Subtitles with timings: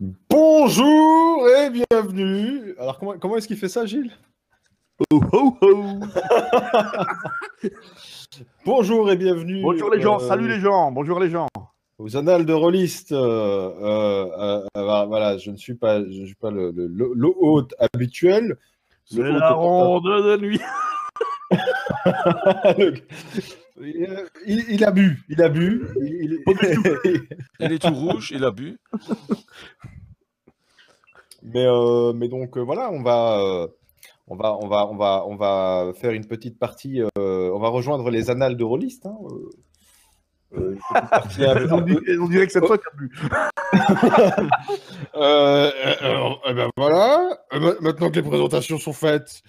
[0.00, 2.74] Bonjour et bienvenue.
[2.78, 4.12] Alors, comment, comment est-ce qu'il fait ça, Gilles?
[5.10, 5.98] Oh, oh, oh.
[8.64, 9.60] Bonjour et bienvenue.
[9.62, 11.48] Bonjour les gens, euh, salut les gens, bonjour les gens.
[11.98, 13.10] Aux annales de Rollist.
[13.10, 17.74] euh, euh, euh, voilà, je ne suis pas, je ne suis pas le, le, hôte
[17.80, 18.56] habituel.
[19.04, 20.60] C'est la ronde de nuit.
[22.78, 22.94] Le-
[24.46, 25.86] il, a bu, il a bu.
[26.00, 27.20] il- il-
[27.60, 28.78] Il est tout rouge, il a bu.
[31.42, 33.66] Mais, euh, mais donc euh, voilà, on va, euh,
[34.26, 37.00] on va, on va, on va, on va faire une petite partie.
[37.02, 39.06] euh, on va rejoindre les annales de Rollist.
[39.06, 39.50] Hein, euh,
[40.56, 40.76] euh,
[41.72, 43.10] On dirait, on dirait que c'est toi qui as bu.
[45.14, 47.38] Eh ben voilà.
[47.52, 49.42] Ma- Maintenant que les présentations sont faites,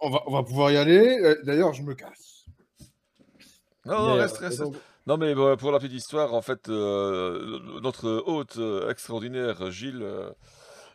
[0.00, 1.36] on- va, on va pouvoir y aller.
[1.44, 2.31] D'ailleurs, je me casse.
[3.86, 4.60] Non, non, Mais, reste, euh, reste.
[4.60, 9.70] donc- Non, mais bon, pour la petite histoire, en fait, euh, notre hôte euh, extraordinaire,
[9.70, 10.30] Gilles, euh,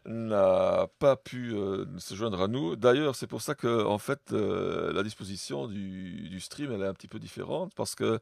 [0.05, 2.77] n'a pas pu euh, se joindre à nous.
[2.77, 6.87] D'ailleurs, c'est pour ça que, en fait, euh, la disposition du, du stream, elle est
[6.87, 8.19] un petit peu différente, parce que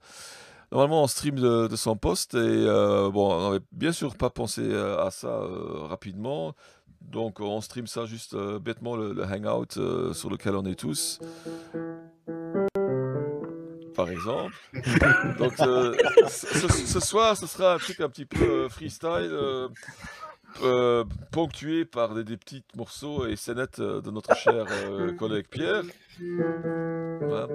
[0.71, 4.31] normalement, on stream de, de son poste, et euh, bon, on n'avait bien sûr pas
[4.31, 6.55] pensé à ça euh, rapidement.
[7.02, 10.73] Donc, on stream ça juste euh, bêtement, le, le hangout euh, sur lequel on est
[10.80, 11.19] tous.
[13.95, 14.53] Par exemple.
[15.39, 15.95] Donc, euh,
[16.27, 19.67] ce, ce soir, ce sera un truc un petit peu euh, freestyle, euh,
[20.63, 25.83] euh, ponctué par des, des petits morceaux et scénettes de notre cher euh, collègue Pierre.
[26.19, 27.47] Voilà.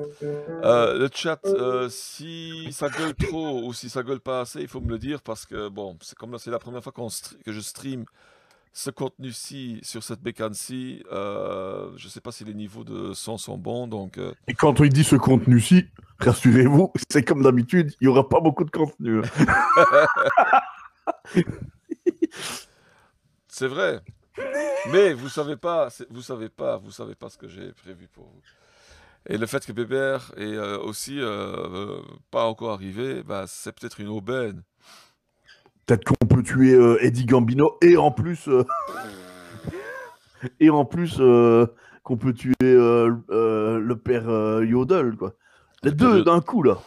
[0.64, 4.68] Euh, le chat, euh, si ça gueule trop ou si ça gueule pas assez, il
[4.68, 7.52] faut me le dire parce que bon, c'est comme là, c'est la première fois que
[7.52, 8.04] je stream
[8.72, 11.02] ce contenu-ci sur cette bécane-ci.
[11.10, 14.18] Euh, je sais pas si les niveaux de son sont bons, donc.
[14.18, 15.86] euh, Et quand on dit ce contenu-ci,
[16.20, 19.22] rassurez-vous, c'est comme d'habitude, il n'y aura pas beaucoup de contenu.
[23.48, 24.00] C'est vrai.
[24.92, 28.24] Mais vous savez pas, vous savez pas, vous savez pas ce que j'ai prévu pour
[28.24, 28.40] vous.
[29.26, 33.72] Et le fait que Bébert est euh, aussi euh, euh, pas encore arrivé, bah, c'est
[33.78, 34.62] peut-être une aubaine.
[35.84, 38.48] Peut-être qu'on peut tuer euh, Eddie Gambino et en plus,
[40.60, 41.20] et en plus
[42.02, 45.34] qu'on peut tuer le père Yodel, quoi.
[45.82, 46.78] Les Le deux d'un coup, là.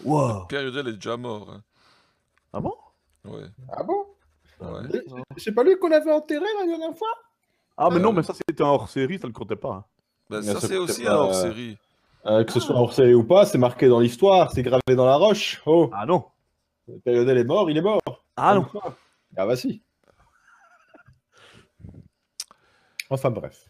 [0.49, 1.49] Pierre Yodel est déjà mort.
[1.49, 1.61] hein.
[2.53, 2.73] Ah bon?
[3.25, 4.05] Ouais, Ah bon?
[4.59, 4.81] Ouais.
[5.37, 7.07] C'est- pas lui qu'on avait enterré la dernière fois?
[7.75, 9.69] Ah, mais Euh, non, mais ça, c'était un hors-série, ça ne comptait pas.
[9.71, 9.85] hein.
[10.29, 11.77] Bah, Mais ça, ça c'est aussi pas, un euh, hors-série.
[12.27, 15.05] Euh, Que ce soit hors série ou pas, c'est marqué dans l'histoire, c'est gravé dans
[15.05, 15.61] la roche.
[15.65, 16.25] Oh, Ah non.
[17.03, 17.99] Périodel est mort, il est mort.
[18.37, 18.67] Ah non.
[19.35, 19.81] Ah bah si.
[23.09, 23.65] Enfin bref.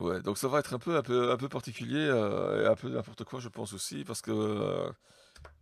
[0.00, 2.74] Ouais, donc ça va être un peu, un peu, un peu particulier euh, et un
[2.76, 4.90] peu n'importe quoi, je pense aussi, parce que euh,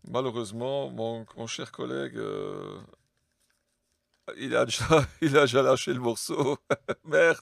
[0.08, 2.80] malheureusement, mon, mon cher collègue, euh,
[4.36, 4.84] il, a déjà,
[5.22, 6.58] il a déjà lâché le morceau.
[7.04, 7.38] Merde,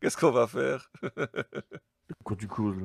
[0.00, 0.90] qu'est-ce qu'on va faire?
[2.24, 2.82] Quoi tu causes,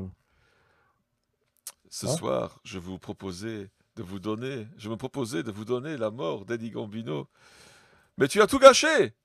[1.90, 2.16] Ce Hein?
[2.18, 6.46] soir, je vous proposais de vous donner, je me proposais de vous donner la mort
[6.46, 7.28] d'Eddie Gambino.
[8.18, 9.16] Mais tu as tout gâché!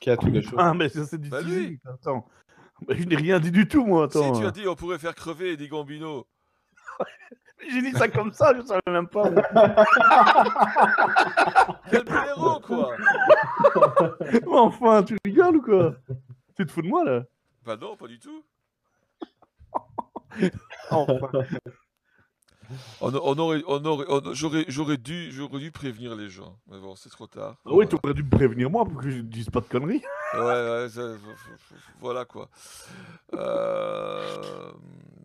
[0.00, 0.50] Qui a tout gâché?
[0.58, 1.80] Ah, mais ça, c'est du Bah, lui.
[1.84, 2.28] Attends.
[2.88, 4.04] Mais je n'ai rien dit du tout, moi.
[4.04, 4.34] Attends.
[4.34, 6.26] Si tu as dit on pourrait faire crever Eddie Gambino.
[7.70, 9.30] J'ai dit ça comme ça, je savais même pas.
[11.88, 12.96] Quel héros, quoi!
[14.32, 15.94] Mais enfin, tu rigoles ou quoi?
[16.56, 17.22] Tu te fous de moi, là?
[17.64, 18.42] Bah non, pas du tout.
[20.90, 21.44] Enfin.
[23.00, 26.56] On, on aurait, on aurait, on- j'aurais, j'aurais dû, j'aurais dû prévenir les gens.
[26.70, 27.56] Mais bon, c'est trop tard.
[27.66, 30.02] Ah oui, tu aurais dû me prévenir, moi, pour que je dise pas de conneries.
[30.34, 31.14] Ouais, ouais, ça-
[32.00, 32.48] voilà quoi.
[33.34, 34.72] Euh,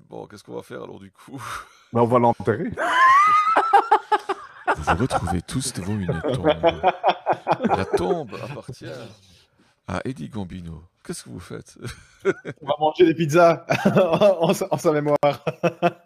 [0.09, 1.41] Bon, qu'est-ce qu'on va faire alors du coup?
[1.91, 2.71] Mais on va l'enterrer.
[4.77, 6.47] Vous vous retrouvez tous devant une tombe.
[7.65, 8.85] La tombe appartient
[9.87, 10.81] à Eddie Gambino.
[11.07, 11.77] Qu'est-ce que vous faites?
[12.61, 13.65] On va manger des pizzas
[14.41, 15.17] en, sa- en sa mémoire.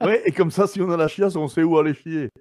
[0.02, 2.30] Oui, et comme ça, si on a la chiasse, on sait où aller chier.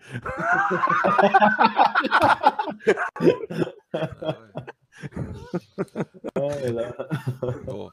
[6.37, 6.73] Ah ouais.
[7.67, 7.91] Bon.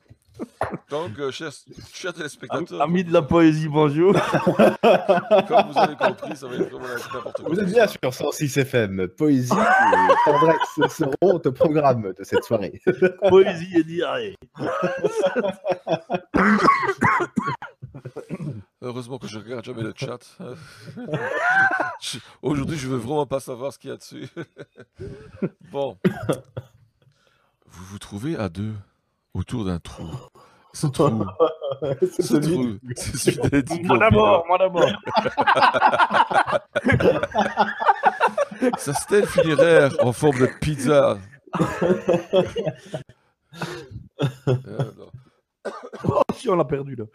[0.89, 1.51] Donc, euh, chers,
[1.93, 4.13] chers téléspectateurs, Ami de la poésie, bonjour.
[5.47, 7.49] comme vous avez compris, ça va être vraiment n'importe quoi.
[7.49, 9.07] Vous êtes bien sur 106 FM.
[9.09, 12.81] Poésie et tendresse seront au programme de cette soirée.
[13.29, 14.35] poésie et diarrhée.
[18.81, 20.19] Heureusement que je regarde jamais le chat.
[22.41, 24.27] Aujourd'hui, je veux vraiment pas savoir ce qu'il y a dessus.
[25.71, 25.97] Bon.
[27.65, 28.73] Vous vous trouvez à deux
[29.37, 30.07] autour d'un trou.
[30.73, 31.25] Ce trou,
[32.01, 33.99] C'est ce celui trou, c'est celui d'Eddie Moi Gambino.
[33.99, 34.89] d'abord, moi d'abord.
[38.77, 41.17] Sa stèle funéraire en forme de pizza
[44.47, 45.11] Euh, non.
[46.05, 47.05] Oh, si, on l'a perdu là.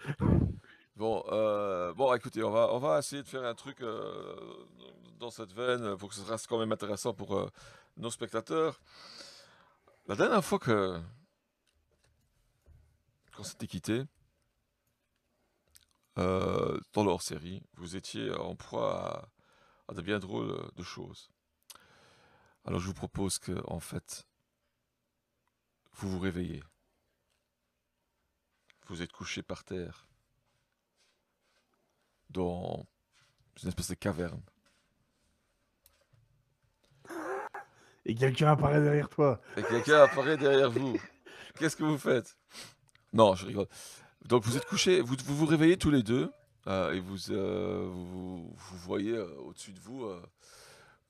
[0.97, 4.35] Bon, euh, bon, écoutez, on va, on va essayer de faire un truc euh,
[5.19, 7.49] dans cette veine pour que ce reste quand même intéressant pour euh,
[7.97, 8.81] nos spectateurs.
[10.07, 10.99] La dernière fois que
[13.43, 14.05] qu'on s'était quitté
[16.17, 19.29] euh, dans leur série, vous étiez en proie
[19.89, 21.29] à, à de bien drôles de choses.
[22.65, 24.29] Alors je vous propose que, en fait,
[25.95, 26.63] vous vous réveillez.
[28.87, 30.07] Vous êtes couché par terre
[32.31, 32.87] dans
[33.61, 34.43] une espèce de caverne.
[38.05, 39.41] Et quelqu'un apparaît derrière toi.
[39.57, 40.97] Et quelqu'un apparaît derrière vous.
[41.59, 42.37] Qu'est-ce que vous faites?
[43.13, 43.67] Non, je rigole.
[44.27, 46.31] Donc vous êtes couché, vous vous, vous réveillez tous les deux
[46.69, 50.23] euh, et vous, euh, vous, vous voyez euh, au-dessus de vous euh,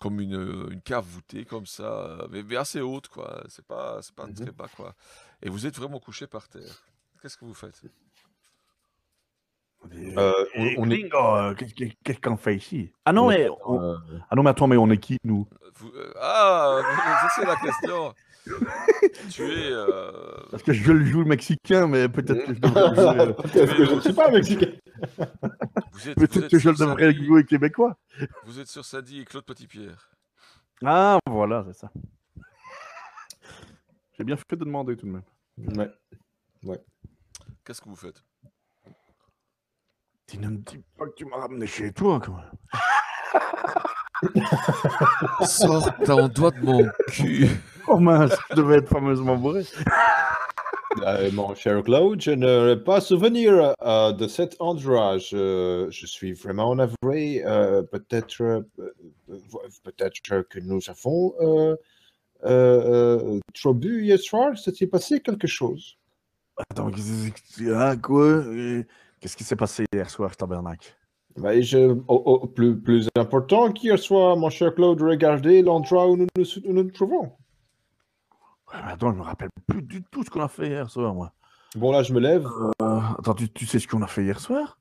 [0.01, 3.43] comme une, une cave voûtée comme ça, euh, mais, mais assez haute quoi.
[3.49, 4.35] C'est pas, c'est pas Mhm.
[4.35, 4.95] très bas quoi.
[5.43, 6.83] Et vous êtes vraiment couché par terre.
[7.21, 7.81] Qu'est-ce que vous faites?
[10.17, 10.33] Euh,
[10.79, 11.09] on, est.
[11.59, 12.93] Qu'est-ce qu'est- qu'est-ce qu'on fait ici?
[13.05, 13.97] Ah non, mais on-
[14.31, 15.47] ah non, mais attends, mais on est qui nous?
[15.75, 16.81] Vous- Ah,
[17.37, 18.15] c'est la question.
[19.31, 19.71] Tu es.
[19.73, 20.11] euh,
[20.51, 23.33] Parce que je le joue le mexicain, mais peut-être que je devrais le jouer, euh,
[23.35, 24.73] Peut-être que je ne suis pas mexicain.
[26.17, 27.97] peut-être que je le devrais jouer québécois.
[28.45, 30.11] Vous êtes sur Sandy et Claude Petitpierre.
[30.85, 31.91] Ah, voilà, c'est ça.
[34.19, 35.93] J'ai bien fait de demander tout de même.
[36.65, 36.79] Ouais.
[37.65, 38.23] Qu'est-ce que vous faites?
[40.27, 42.51] Tu ne me dis pas que tu m'as ramené chez toi, quand même.
[45.47, 47.49] Sors ton doigt de mon cul.
[47.89, 49.65] Oh mince, je devais être fameusement bourré.
[51.07, 55.17] Euh, mon cher Claude, je n'ai pas souvenir euh, de cet endroit.
[55.19, 57.43] Je, je suis vraiment navré.
[57.45, 59.39] euh, peut-être, euh, euh,
[59.85, 61.77] peut-être que nous avons euh,
[62.45, 64.57] euh, euh, trop bu hier soir.
[64.57, 65.97] S'est-il passé quelque chose?
[66.71, 68.25] Attends, qu'est-ce que- ah, quoi?
[68.25, 68.85] Euh,
[69.21, 70.95] Qu'est-ce qui s'est passé hier soir, tabernacle
[71.37, 76.17] Ben, je, au- au- plus, plus important qu'hier soir, mon cher Claude, regardez l'endroit où
[76.17, 77.23] nous nous, où nous nous trouvons.
[78.73, 81.15] Ouais, mais Attends, je me rappelle plus du tout ce qu'on a fait hier soir,
[81.15, 81.33] moi.
[81.75, 82.47] Bon, là, je me lève.
[82.83, 84.79] Euh, attends, tu, tu sais ce qu'on a fait hier soir?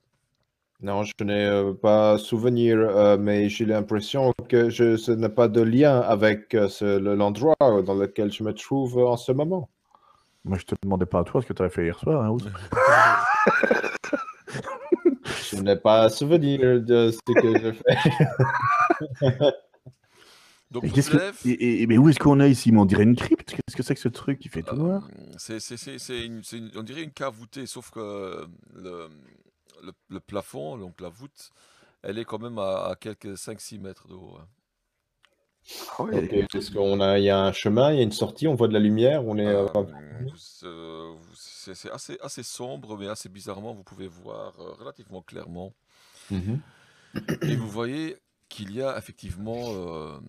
[0.81, 5.47] Non, je n'ai euh, pas souvenir, euh, mais j'ai l'impression que je, ce n'a pas
[5.47, 6.67] de lien avec euh,
[7.15, 9.69] l'endroit dans lequel je me trouve en ce moment.
[10.43, 12.23] Moi, je te demandais pas à toi ce que tu avais fait hier soir.
[12.25, 12.35] Hein.
[15.51, 17.97] Je n'ai pas souvenir de ce que je fais.
[20.71, 21.37] Donc, Et que- lève.
[21.45, 22.71] et, et- mais où est-ce qu'on est ici?
[22.71, 23.49] Mais On dirait une crypte.
[23.51, 25.05] Qu'est-ce que c'est que ce truc qui fait tout Euh, noir
[25.37, 25.57] c'est,
[26.25, 29.09] une- c'est une- on dirait une cave voûtée, sauf que le,
[29.83, 31.49] le, le plafond, donc la voûte,
[32.03, 34.37] elle est quand même à, à quelques 5-6 mètres de haut.
[34.39, 34.47] hein.
[35.97, 36.13] Ah ouais.
[36.13, 38.55] Ok, Est-ce qu'on a, il y a un chemin, il y a une sortie, on
[38.55, 39.47] voit de la lumière, on est.
[39.47, 40.31] euh, Euh, vous-
[40.63, 45.73] euh, c'est, c'est assez, assez sombre, mais assez bizarrement, vous pouvez voir euh, relativement clairement.
[46.29, 46.61] mhm.
[47.45, 48.17] Et vous voyez
[48.49, 50.19] qu'il y a effectivement euh,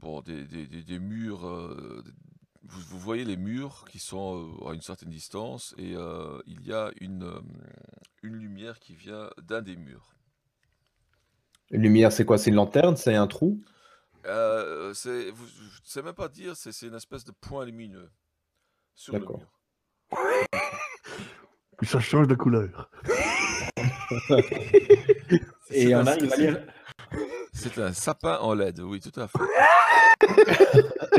[0.00, 1.46] bon, des, des- des- des murs.
[1.46, 2.02] euh,
[2.64, 6.66] vous, vous voyez les murs qui sont euh, à une certaine distance et euh, il
[6.66, 7.40] y a une, euh,
[8.22, 10.14] une lumière qui vient d'un des murs.
[11.70, 12.36] Une lumière, c'est quoi?
[12.36, 12.98] C'est une lanterne?
[12.98, 13.58] C'est un trou?
[14.26, 17.64] Euh, c'est, vous- je ne sais même pas dire, c'est, c'est une espèce de point
[17.64, 18.10] lumineux
[18.94, 19.40] sur le mur.
[21.82, 22.90] Ça change de couleur.
[25.68, 26.04] C'est Et un-.
[27.52, 29.38] C'est un sapin en LED, oui, tout à fait.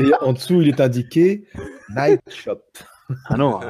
[0.02, 1.46] Et en dessous, il est indiqué
[1.90, 2.60] Night Shop.
[3.26, 3.60] Ah non.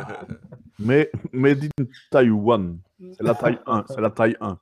[0.79, 2.79] mais Made in Taiwan.
[2.99, 3.85] C'est la taille 1.
[3.89, 4.59] C'est la taille 1.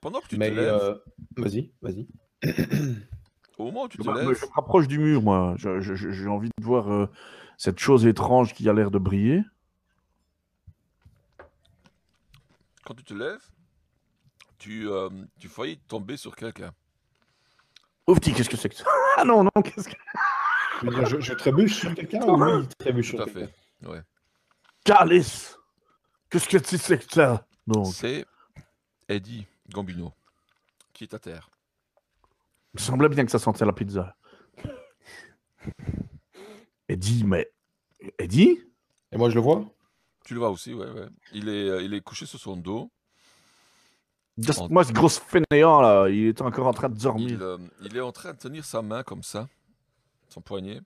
[0.00, 0.94] Pendant que tu Mais te lèves, euh,
[1.36, 2.06] vas-y, vas-y.
[3.58, 5.54] au moment où tu te Bah, lèves, je me rapproche du mur, moi.
[5.58, 7.06] J'ai envie de voir euh,
[7.58, 9.42] cette chose étrange qui a l'air de briller.
[12.84, 13.46] quand tu te lèves,
[14.58, 16.72] tu, euh, tu faillis tomber sur quelqu'un.
[18.08, 18.84] Oh petit, qu'est-ce que c'est que ça?
[19.18, 19.96] Ah non, non, qu'est-ce que...
[21.06, 23.46] Je, je trébuche sur quelqu'un ou lui, il trébuche Tout sur à quelqu'un?
[23.82, 23.86] fait.
[23.86, 24.02] Ouais.
[24.82, 25.56] Calice
[26.30, 27.46] Qu'est-ce que c'est que ça?
[27.92, 28.24] C'est
[29.08, 30.12] Eddie Gambino
[30.92, 31.48] qui est à terre.
[32.74, 34.14] il me semblait bien que ça sentait la pizza.
[36.88, 37.50] Eddie, mais...
[38.18, 38.58] Eddie?
[39.12, 39.64] Et moi, je le vois
[40.24, 41.08] Tu le vois aussi, ouais, ouais.
[41.32, 42.90] Il est, euh, il est couché sur son dos.
[44.38, 47.28] Just- En- Moi, ce gros fainéant, là, il est encore en train de dormir.
[47.30, 49.48] Il, euh, il est en train de tenir sa main comme ça,
[50.28, 50.80] son poignet.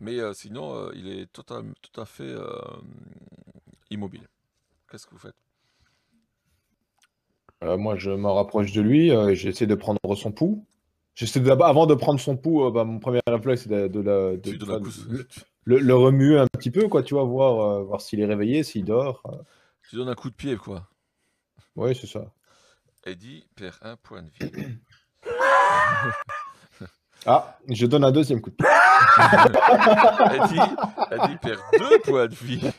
[0.00, 2.58] Mais euh, sinon, euh, il est total, tout à fait euh,
[3.90, 4.26] immobile.
[4.90, 5.36] Qu'est-ce que vous faites?
[7.62, 10.64] Euh, Moi, je me rapproche de lui, euh, j'essaie de prendre son pouls.
[11.14, 14.36] J'essaie avant de prendre son pouls, euh, bah, mon premier réflexe, c'est de, de la-
[14.36, 15.26] de-
[15.64, 18.62] le, le remuer un petit peu, quoi, tu vois, voir, euh, voir s'il est réveillé,
[18.62, 19.22] s'il dort.
[19.88, 20.88] tu donnes un coup de pied, quoi.
[21.76, 22.32] Oui, c'est ça.
[23.04, 24.50] Eddie perd un point de vie.
[27.24, 28.66] Ah, je donne un deuxième coup de pied.
[30.32, 30.60] Eddie,
[31.10, 32.70] Eddie perd deux points de vie.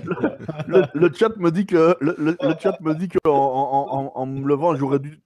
[0.67, 3.87] Le, le chat me dit que le, le- le chat me dit que en, en-
[3.97, 5.19] en- en me levant, j'aurais dû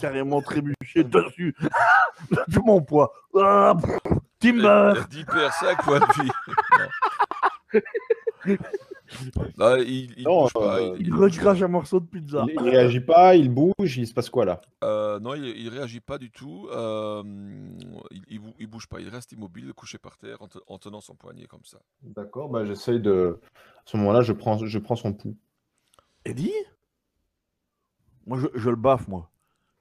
[0.00, 1.54] carrément trébucher dessus
[2.30, 3.12] de mon poids.
[3.38, 3.74] Ah,
[4.40, 4.94] Timber.
[5.04, 6.30] Eddie perd cinq points de vie.
[9.56, 10.78] Non, il, il Non, bouge pas.
[10.80, 12.44] euh, il- Il recrache un morceau de pizza.
[12.48, 14.60] Il, il réagit pas, il bouge, il se passe quoi là?
[14.82, 16.68] Euh, non, il, il réagit pas du tout.
[16.72, 17.22] euh,
[18.10, 19.00] il, il, bou- il bouge pas.
[19.00, 21.78] Il reste immobile, couché par terre, en, te- en tenant son poignet comme ça.
[22.02, 23.38] D'accord, bah j'essaye de.
[23.76, 25.36] À ce moment-là, je prends, je prends son pouls.
[26.24, 26.52] Eddie?
[28.26, 29.30] Moi, je, je le baffe, moi.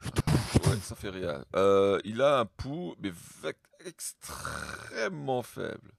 [0.03, 1.45] Ouais, ça fait rien.
[1.55, 3.11] Euh, il a un pouls, mais
[3.85, 5.91] extrêmement faible.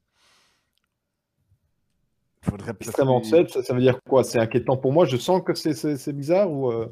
[2.44, 4.22] Faudrait peut-être Extrêmement ça, ça veut dire quoi?
[4.24, 5.04] C'est inquiétant pour moi?
[5.06, 6.70] Je sens que c'est- c'est c'est bizarre ou.
[6.70, 6.86] euh,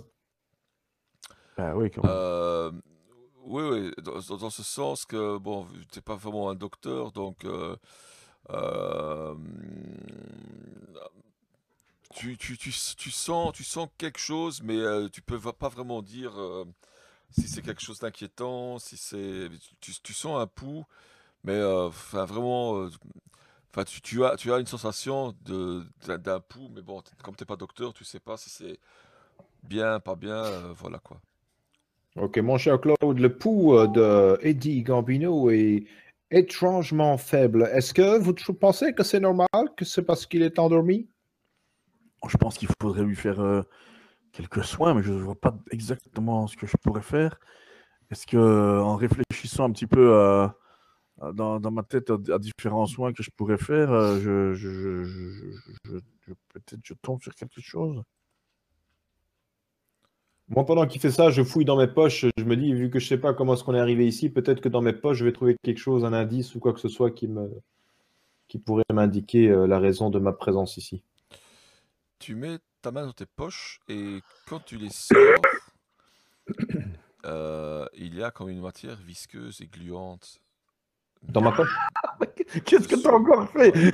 [1.59, 2.11] Ah oui, quand même.
[2.13, 2.71] Euh,
[3.45, 7.45] oui, oui, dans, dans- ce sens que, bon, tu n'es pas vraiment un docteur, donc
[7.45, 7.77] euh,
[8.51, 9.35] euh,
[12.15, 15.69] tu, tu, tu, tu sens, tu sens quelque chose, mais euh, tu peux va- pas
[15.69, 16.65] vraiment dire euh,
[17.31, 19.49] si c'est quelque chose d'inquiétant, si c'est...
[19.81, 20.85] Tu, tu sens un pouls,
[21.45, 22.89] mais euh, enfin, vraiment...
[23.75, 27.35] Enfin, tu, tu as, tu as une sensation de, d'un, d'un pouls, mais bon, comme
[27.35, 28.79] tu n'es pas docteur, tu sais pas si c'est
[29.63, 31.21] bien, pas bien, euh, voilà quoi.
[32.17, 35.85] Ok, mon cher Claude, le pouls euh, de Eddie Gambino est
[36.31, 37.71] étrangement faible.
[37.73, 41.09] Est-ce que vous pensez que c'est normal, que c'est parce qu'il est endormi?
[42.29, 43.63] Je pense qu'il faudrait lui faire euh,
[44.33, 47.41] quelques soins, mais je ne vois pas exactement ce que je pourrais faire.
[48.11, 50.55] Est-ce que, en réfléchissant un petit peu à- à-
[51.33, 55.05] dans, dans ma tête à, à différents soins que je pourrais faire, euh, je, je-
[55.05, 55.53] je- je-
[55.85, 58.03] je- je- peut-être je tombe sur quelque chose.
[60.49, 62.27] Moi, pendant qu'il fait ça, je fouille dans mes poches.
[62.37, 64.61] Je me dis, vu que je sais pas comment est-ce qu'on est arrivé ici, peut-être
[64.61, 66.89] que dans mes poches, je vais trouver quelque chose, un indice ou quoi que ce
[66.89, 67.49] soit qui me
[68.49, 71.03] qui pourrait m'indiquer euh, la raison de ma présence ici.
[72.19, 75.17] Tu mets ta main dans tes poches et quand tu les sors,
[77.25, 80.39] euh, il y a comme une matière visqueuse et gluante.
[81.29, 81.75] Dans ma poche
[82.65, 83.73] Qu'est-ce que tu as encore fait?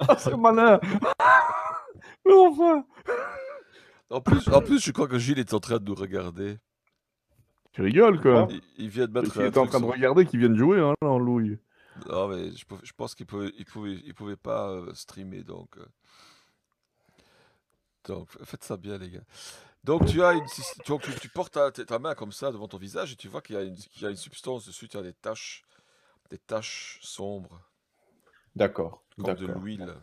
[0.00, 0.78] Ah, C'est malin
[2.24, 2.84] Mais enfin
[4.10, 6.58] En plus, en plus, je crois que Gilles est en train de nous regarder.
[7.72, 9.92] Tu rigoles, quoi Il, il vient de mettre Tu un es en train de sur-
[9.94, 11.58] regarder qu'ils viennent jouer, hein, là, en louille.
[12.08, 15.76] Non, mais je, pense qu'il pouvait, il pouvait, il pouvait pas euh, streamer, donc.
[15.78, 15.86] euh.
[18.04, 19.20] Donc, faites ça bien, les gars.
[19.84, 20.44] Donc, tu as une,
[20.86, 23.40] donc, tu, tu portes ta, ta main comme ça devant ton visage et tu vois
[23.40, 24.88] qu'il y a une, qu'il y a une substance dessus.
[24.88, 25.62] Tu as des taches,
[26.30, 27.62] des taches sombres,
[28.56, 29.02] D'accord.
[29.22, 29.94] comme de l'huile.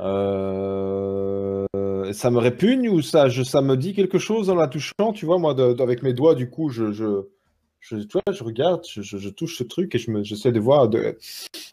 [0.00, 1.66] Euh,
[2.12, 5.26] Ça me répugne ou ça, je, ça me dit quelque chose en la touchant, tu
[5.26, 7.22] vois, moi, de- de- avec mes doigts, du coup, je, je,
[7.80, 10.88] je, tu vois, je regarde, je touche ce truc et je me, j'essaie de voir,
[10.88, 11.18] de,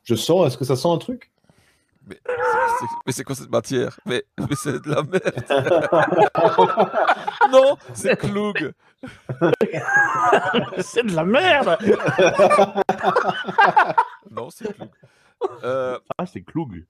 [0.03, 1.30] je sens, est-ce que ça sent un truc?
[2.27, 3.97] Mais c'est- c'est mais c'est quoi cette matière?
[4.05, 5.45] Mais, mais c'est de la merde.
[7.51, 8.73] non, c'est Klug.
[10.79, 11.77] C'est de la merde
[14.31, 14.89] Non, c'est Klug.
[15.63, 16.41] Euh, Ah, c'est.
[16.43, 16.85] Klug.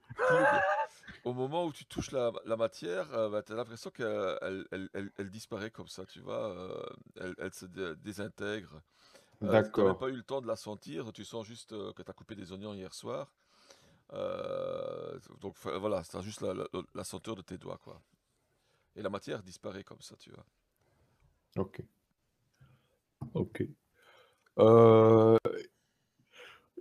[1.23, 3.07] Au moment où tu touches la, la matière,
[3.45, 6.49] tu as l'impression qu'elle elle, elle- elle- elle disparaît comme ça, tu vois.
[6.49, 6.83] euh,
[7.19, 8.75] elle, elle se dé- désintègre.
[8.75, 8.79] Euh,
[9.39, 9.97] tu n'avais D'accord.
[9.97, 12.35] pas eu le temps de la sentir, tu sens juste euh, que tu as coupé
[12.35, 13.27] des oignons hier soir.
[14.13, 18.01] Euh, donc voilà, c'est juste la, la, la senteur de tes doigts, quoi.
[18.95, 20.45] Et la matière disparaît comme ça, tu vois.
[21.57, 21.81] Ok.
[23.33, 23.61] Ok.
[24.59, 25.37] Euh,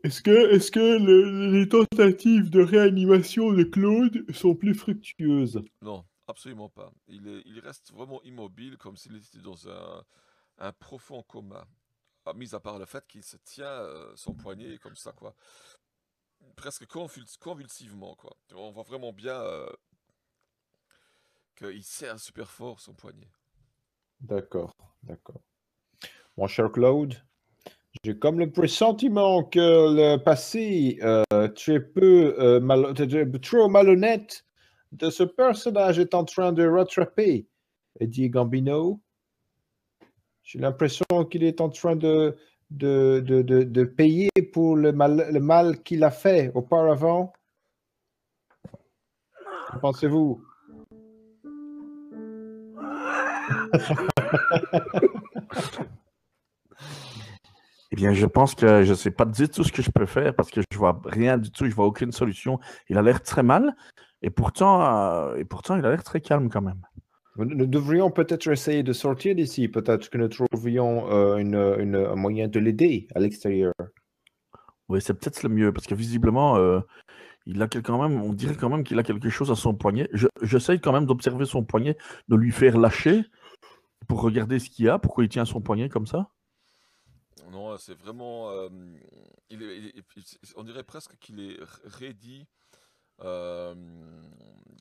[0.05, 5.63] Est-ce que, est-ce que le- les tentatives de réanimation de Claude sont plus fructueuses?
[5.83, 6.93] Non, absolument pas.
[7.09, 10.05] Il, est, il reste vraiment immobile, comme s'il était dans un,
[10.59, 11.67] un profond coma.
[12.27, 15.35] Ah, mis à part le fait qu'il se tient euh, son poignet comme ça, quoi.
[16.57, 18.37] Presque convuls- convulsivement, quoi.
[18.55, 19.67] On voit vraiment bien euh,
[21.57, 23.31] qu'il serre super fort son poignet.
[24.21, 25.41] D'accord, d'accord.
[26.37, 27.15] Mon cher Claude,
[28.05, 34.45] j'ai comme le pressentiment que le passé, euh, tu es peu, euh, trop malhonnête
[34.93, 37.47] de ce personnage est en train de rattraper
[37.99, 39.01] Eddie Gambino.
[40.43, 42.37] J'ai l'impression qu'il est en train de,
[42.71, 47.33] de, de, de, payer pour le mal, le mal qu'il a fait auparavant?
[49.81, 50.43] Pensez-vous?
[57.93, 60.07] Eh bien, je pense que je ne sais pas du tout ce que je peux
[60.07, 62.61] faire parce que je vois rien du tout, je vois aucune solution.
[62.89, 63.75] Il a l'air très mal
[64.23, 66.81] et pourtant, euh, et pourtant il a l'air très calme quand même.
[67.37, 69.69] Nous devrions peut-être essayer de sortir d'ici.
[69.69, 73.73] Peut-être que nous trouvions euh, une, une- un moyen de l'aider à l'extérieur.
[74.89, 76.81] Oui, c'est peut-être le mieux parce que visiblement, euh,
[77.47, 80.09] il a quand même, on dirait quand même qu'il a quelque chose à son poignet.
[80.13, 81.97] Je- J'essaye quand même d'observer son poignet,
[82.29, 83.23] de lui faire lâcher
[84.09, 86.29] pour regarder ce qu'il y a, pourquoi il tient son poignet comme ça?
[87.53, 88.51] Non, c'est vraiment.
[88.51, 88.69] euh,
[89.49, 92.47] il est- il est- il- on dirait presque qu'il est ready.
[93.23, 93.75] Euh,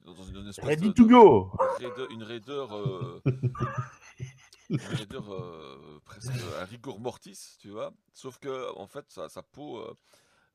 [0.06, 3.22] dans une, une espèce Ready de- to de- go raideur- une raideur, euh,
[4.70, 7.92] une raideur, euh, presque un rigor mortis, tu vois.
[8.14, 9.94] Sauf que en fait, sa, sa peau euh,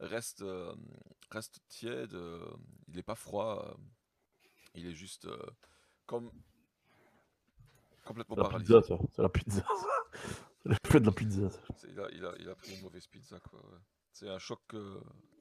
[0.00, 0.74] reste, euh,
[1.30, 2.14] reste tiède.
[2.14, 2.44] euh,
[2.88, 3.76] il n'est pas froid.
[4.74, 5.28] il est juste
[6.06, 6.30] comme
[8.04, 8.74] complètement C'est la paralysé.
[8.74, 9.02] pizza, ça.
[9.14, 9.60] C'est la pizza.
[9.62, 9.74] ça.
[10.64, 11.50] La pizza.
[11.50, 11.58] ça.
[11.88, 13.58] Il a, il, a, il a pris une mauvaise pizza, quoi.
[13.60, 13.78] ouais.
[14.14, 14.94] C'est un choc euh.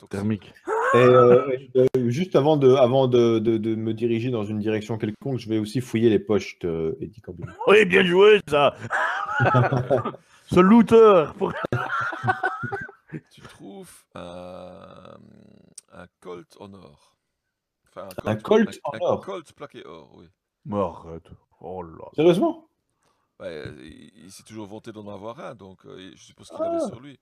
[0.10, 0.52] Thermique.
[0.96, 4.98] Et euh, euh, juste avant, de, avant de, de- de me diriger dans une direction
[4.98, 7.46] quelconque, je vais aussi fouiller les poches de Eddie Corbin.
[7.68, 8.76] Oui, bien joué, ça
[10.52, 11.54] Ce looter pour-
[13.32, 15.18] Tu trouves un,
[15.94, 17.16] un colt en or.
[17.90, 20.26] Enfin, Un colt en un or colt plaqué or, oui.
[20.72, 21.30] Arrête.
[21.62, 22.06] Oh là.
[22.16, 22.68] Sérieusement?
[23.40, 26.66] Ouais, il, il s'est toujours vanté d'en avoir un, donc je suppose qu'il Ah.
[26.66, 27.20] l'avait sur lui.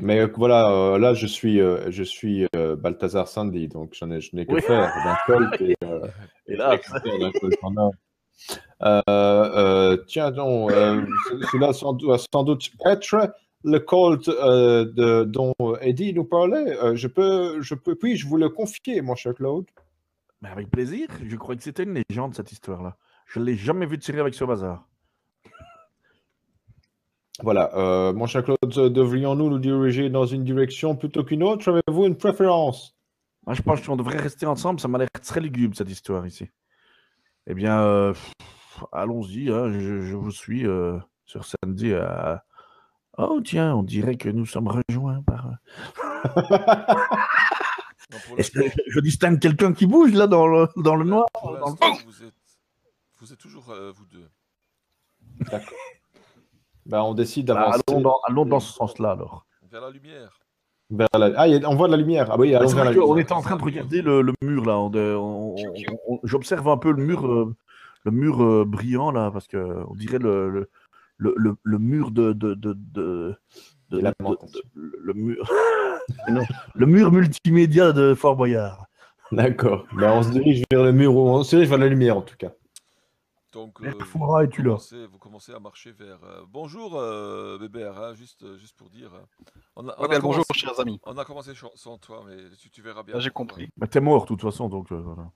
[0.00, 2.46] Mais euh, voilà, euh, là je suis, euh, je suis
[2.78, 4.62] Balthazar Sandy, donc j'en ai, je n'ai que Oui.
[4.62, 5.74] faire d'un colt et,
[6.46, 6.78] Et là,
[10.06, 13.32] tiens donc, ce- cela doit sans doute être
[13.64, 16.76] le colt de, dont Eddie nous parlait.
[16.94, 19.66] Je peux, je peux, puis-je vous le confier, mon cher Claude?
[20.40, 21.08] Mais avec plaisir.
[21.22, 22.96] Je croyais que c'était une légende, cette histoire-là.
[23.26, 24.86] Je ne l'ai jamais vu tirer avec ce bazar.
[27.42, 28.58] Voilà, euh, mon cher Claude,
[28.92, 31.70] devrions-nous nous diriger dans une direction plutôt qu'une autre?
[31.70, 32.96] Avez-vous une préférence?
[33.46, 34.80] Moi, je pense qu'on devrait rester ensemble.
[34.80, 36.50] Ça m'a l'air très lugubre, cette histoire ici.
[37.46, 38.12] Eh bien, euh,
[38.92, 39.50] allons-y.
[39.50, 41.94] hein, je, je vous suis euh, sur samedi.
[41.94, 42.44] à-
[43.20, 45.50] Oh, tiens, on dirait que nous sommes rejoints par.
[48.36, 51.60] Est-ce que je, distingue quelqu'un qui bouge là dans le, dans le noir dans le-
[52.06, 52.34] vous êtes,
[53.20, 54.28] vous êtes toujours euh, vous deux.
[56.88, 59.46] Ben, On décide Bah, d'avancer allons, dans, allons dans ce sens-là alors.
[59.70, 60.40] Vers la lumière.
[60.90, 61.30] vers la...
[61.36, 62.28] Ah, a- on voit de la lumière.
[62.30, 63.18] Ah oui, allons vers la lumière.
[63.18, 64.78] était en train de regarder le, le mur là.
[64.78, 67.54] on- on- on- on- J'observe un peu le mur, euh,
[68.04, 70.48] le mur euh, brillant là, parce que on dirait le,
[71.18, 73.34] le, le, mur de, de, de, de-
[73.90, 74.12] de- le,
[75.02, 75.36] le mur,
[76.30, 76.42] Non,
[76.74, 78.86] le mur multimédia de Fort Boyard.
[79.30, 79.84] D'accord.
[79.92, 82.36] Ben, on se dirige vers le mur, on se dirige vers la lumière en tout
[82.38, 82.52] cas.
[83.52, 83.92] Donc, euh,
[84.52, 86.22] commencez, vous commencez à marcher vers.
[86.22, 89.10] euh, bonjour, euh, Bébert, hein, juste, juste pour dire.
[89.74, 91.00] On a, on Ouais, a bien, bonjour, commencé- chers amis.
[91.04, 93.14] On a commencé sans toi, mais tu, tu verras bien.
[93.16, 93.70] Ah, J'ai compris.
[93.76, 95.32] Bah, T'es mort de toute façon, donc euh, voilà.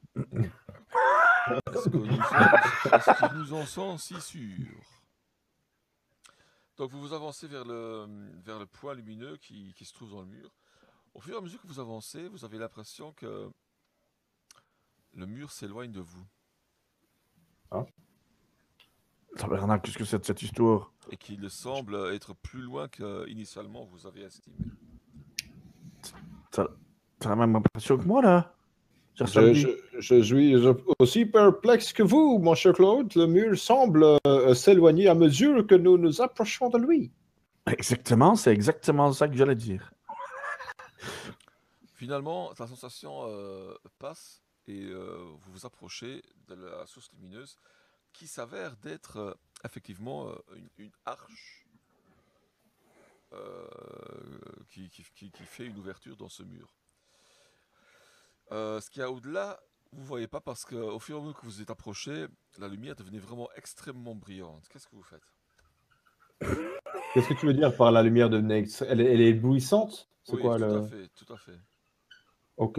[1.75, 4.79] Est-ce que, nous en sommes si sûrs
[6.77, 8.07] Donc vous vous avancez vers le,
[8.45, 10.55] vers le point lumineux qui, qui se trouve dans le mur.
[11.15, 13.51] Au fur et à mesure que vous avancez, vous avez l'impression que
[15.15, 16.25] le mur s'éloigne de vous
[19.37, 20.93] Tabarnak, qu'est-ce que c'est de cette histoire?
[21.11, 24.57] Et qu'il semble être plus loin qu'initialement vous avez estimé.
[26.51, 26.67] T'as
[27.25, 28.55] la même impression que moi là
[29.15, 30.55] Je, Samedi je- je suis
[30.99, 33.15] aussi perplexe que vous, mon cher Claude.
[33.15, 37.11] Le mur semble euh, s'éloigner à mesure que nous nous approchons de lui.
[37.67, 39.93] Exactement, c'est exactement ça que j'allais dire.
[41.95, 47.57] Finalement, la sensation euh, passe et euh, vous vous approchez de la source lumineuse
[48.13, 51.67] qui s'avère d'être euh, effectivement euh, une, une arche
[54.69, 56.75] qui, qui- qui- qui fait une ouverture dans ce mur.
[58.51, 59.59] Ce qu'il y a au-delà,
[59.93, 62.27] vous ne voyez pas parce qu'au fur et à mesure que vous êtes approché,
[62.59, 64.69] la lumière devenait vraiment extrêmement brillante.
[64.69, 65.23] Qu'est-ce que vous faites?
[67.15, 70.09] Qu'est-ce que tu veux dire par la lumière de Nex elle, est- elle est éblouissante?
[70.25, 70.77] C'est Oui, quoi tout le...
[70.77, 71.59] à fait, tout à fait.
[72.63, 72.79] Ok.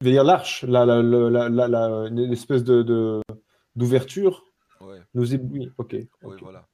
[0.00, 3.20] Veux dire l'arche, la, la, la, la, la- la- une espèce de,
[3.74, 4.44] d'ouverture
[4.80, 5.70] Ouais, nous éblouit.
[5.78, 5.92] Ok.
[5.94, 6.38] oui, ok.
[6.42, 6.66] voilà.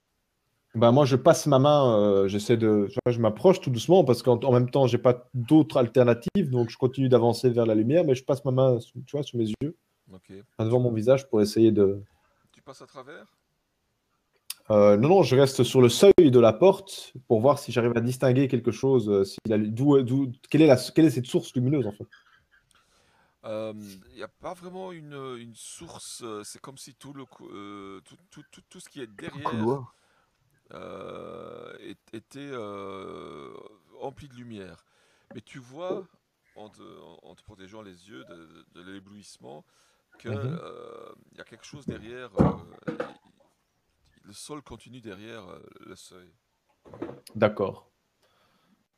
[0.75, 2.89] Bah, moi, je passe ma main, euh, j'essaie de.
[3.07, 6.77] Je m'approche tout doucement parce qu'en en même temps, j'ai pas d'autres alternatives, donc je
[6.77, 9.49] continue d'avancer vers la lumière, mais je passe ma main, sous- tu vois, sous mes
[9.63, 9.77] yeux,
[10.59, 12.03] devant mon visage pour essayer de.
[12.53, 13.27] Tu passes à travers?
[14.71, 17.93] Euh, non, non, je reste sur le seuil de la porte pour voir si j'arrive
[17.97, 19.09] à distinguer quelque chose.
[19.11, 22.07] euh, si la- d'où, d'où- quelle, est la, quelle est cette source lumineuse en fait
[23.45, 26.23] Il n'y a pas vraiment une, une source.
[26.23, 29.07] euh, C'est comme si tout, le, cou- euh, tout, tout, tout, tout ce qui est
[29.07, 29.93] derrière
[30.73, 31.75] euh,
[32.13, 33.55] était euh,
[34.01, 34.85] empli de lumière.
[35.35, 36.07] Mais tu vois,
[36.57, 36.83] en te,
[37.23, 38.35] en te protégeant les yeux de,
[38.75, 39.65] de- de l'éblouissement,
[40.19, 40.61] qu'il Mhm.
[41.37, 42.31] y a quelque chose derrière.
[42.37, 42.57] euh,
[44.25, 46.33] le sol continue derrière euh, le seuil.
[47.35, 47.91] D'accord.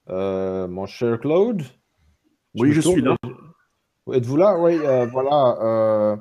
[0.08, 1.62] Euh, mon cher Claude
[2.54, 3.16] Oui, je suis là.
[4.12, 4.58] Êtes-vous là?
[4.58, 5.56] Oui, euh, voilà.
[5.62, 6.16] euh,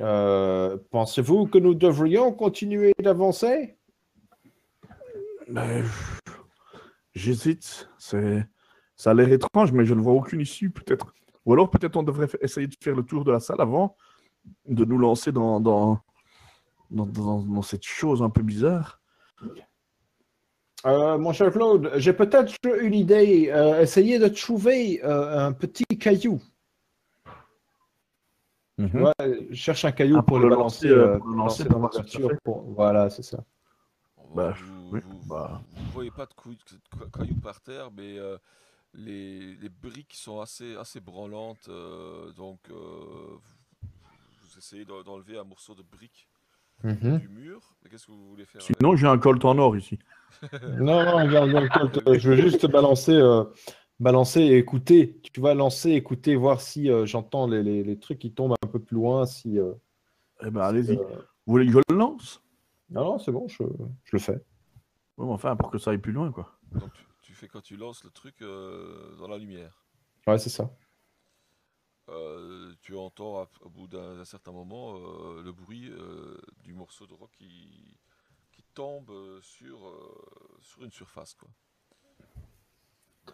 [0.00, 3.76] euh, Pensez-vous que nous devrions continuer d'avancer?
[5.48, 5.84] Ben,
[7.14, 7.88] J'hésite.
[7.98, 8.46] C'est,
[8.96, 11.14] ça a l'air étrange, mais je ne vois aucune issue, peut-être.
[11.46, 13.96] Ou alors, peut-être, on devrait essayer de faire le tour de la salle avant
[14.66, 16.00] de nous lancer dans, dans,
[16.90, 19.00] dans, dans- dans cette chose un peu bizarre.
[20.86, 23.48] Euh, Mon cher Claude, j'ai peut-être une idée.
[23.50, 26.40] Euh, essayez de trouver euh, un petit caillou.
[28.78, 29.12] Mhm.
[29.50, 31.62] Je cherche un caillou Ah, pour, pour le balancer, lancer, euh, euh, pour le balancer
[31.64, 32.30] lancer dans l'ouverture.
[32.42, 33.44] pour- Voilà, c'est ça.
[34.34, 35.60] Bah, vous, oui, vous- bah.
[35.70, 36.58] vous voyez pas de couilles-
[36.98, 38.36] de cailloux par terre, mais euh,
[38.94, 41.68] les, les briques sont assez, assez branlantes.
[41.68, 43.40] euh, donc, euh, vous,
[44.42, 46.26] vous essayez d'en- d'enlever un morceau de brique
[46.82, 47.18] Mhm.
[47.18, 47.60] du mur.
[47.82, 49.98] Mais qu'est-ce que vous voulez faire avec Sinon, j'ai un colt en or ici.
[50.80, 53.44] Non, non, regarde, euh, je veux juste balancer, euh,
[54.00, 55.20] balancer et écouter.
[55.32, 58.66] Tu vas lancer, écouter, voir si euh, j'entends les, les- les trucs qui tombent un
[58.68, 59.26] peu plus loin.
[59.26, 59.72] Si, euh,
[60.42, 60.96] Eh ben, allez-y.
[60.96, 61.04] euh,
[61.46, 62.42] Vous voulez que je le lance?
[62.90, 63.62] Non, non, c'est bon, je,
[64.04, 64.44] je le fais.
[65.16, 66.58] Oui, mais Enfin, pour que ça aille plus loin, quoi.
[66.72, 69.84] Donc, tu, tu fais quand tu lances le truc euh, dans la lumière.
[70.26, 70.70] Ouais, c'est ça.
[72.10, 77.06] Euh, tu entends à- au bout d'un certain moment euh, le bruit euh, du morceau
[77.06, 77.96] de roc qui,
[78.52, 81.32] qui tombe sur, euh, sur une surface.
[81.34, 81.48] Quoi.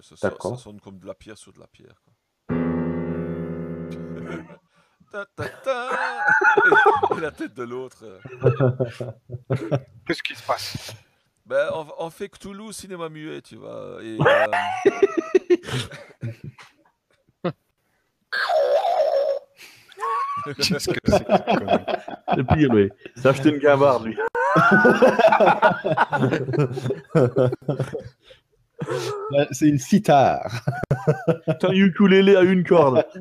[0.00, 2.00] Ça, ça- sonne comme de la pierre sur de la pierre.
[2.04, 2.14] Quoi.
[5.10, 5.90] Ta, ta, ta.
[7.16, 8.20] Et, la tête de l'autre.
[10.06, 10.94] Qu'est-ce qui se passe?
[11.44, 13.98] Ben, on, on fait Cthulhu cinéma muet, tu vois.
[14.02, 14.46] Et, euh,
[20.56, 21.00] Qu'est-ce que c'est que
[22.34, 22.90] C'est pire, lui.
[23.16, 24.16] C'est acheté une gavarde, lui.
[29.52, 30.62] C'est une cithare.
[31.46, 33.04] C'est un ukulélé à une corde.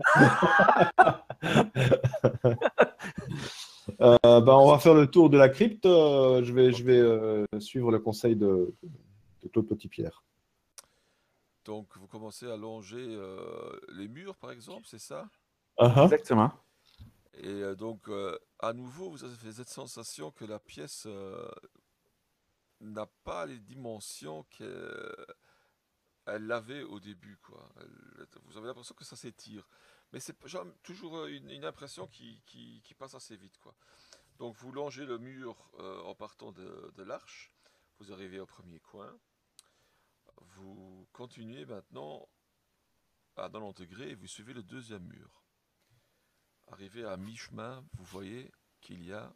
[4.02, 5.86] Euh, bah, on va faire le tour de la crypte.
[5.86, 8.74] euh, je vais, je vais euh, suivre le conseil de,
[9.44, 10.24] de Claude Petitpierre.
[11.66, 15.28] donc, vous commencez à longer euh, les murs, par exemple, c'est ça?
[15.80, 16.04] Uh-huh.
[16.06, 16.52] Exactement.
[17.34, 21.50] Et euh, donc, euh, à nouveau, vous avez cette sensation que la pièce euh,
[22.82, 25.16] n'a pas les dimensions qu'elle
[26.34, 27.38] elle avait au début.
[27.38, 27.70] Quoi.
[28.46, 29.68] Vous avez l'impression que ça s'étire.
[30.12, 30.36] Mais c'est
[30.82, 32.42] toujours euh, une, impression qui,
[32.98, 33.58] passe assez vite.
[33.60, 33.76] Quoi.
[34.38, 37.52] Donc, vous longez le mur euh, en partant de, de l'arche.
[38.00, 39.18] Vous arrivez au premier coin.
[40.38, 42.28] Vous continuez maintenant
[43.36, 45.44] à 90 degrés et vous suivez le deuxième mur.
[46.68, 49.34] Arrivé à mi-chemin, vous voyez qu'il y a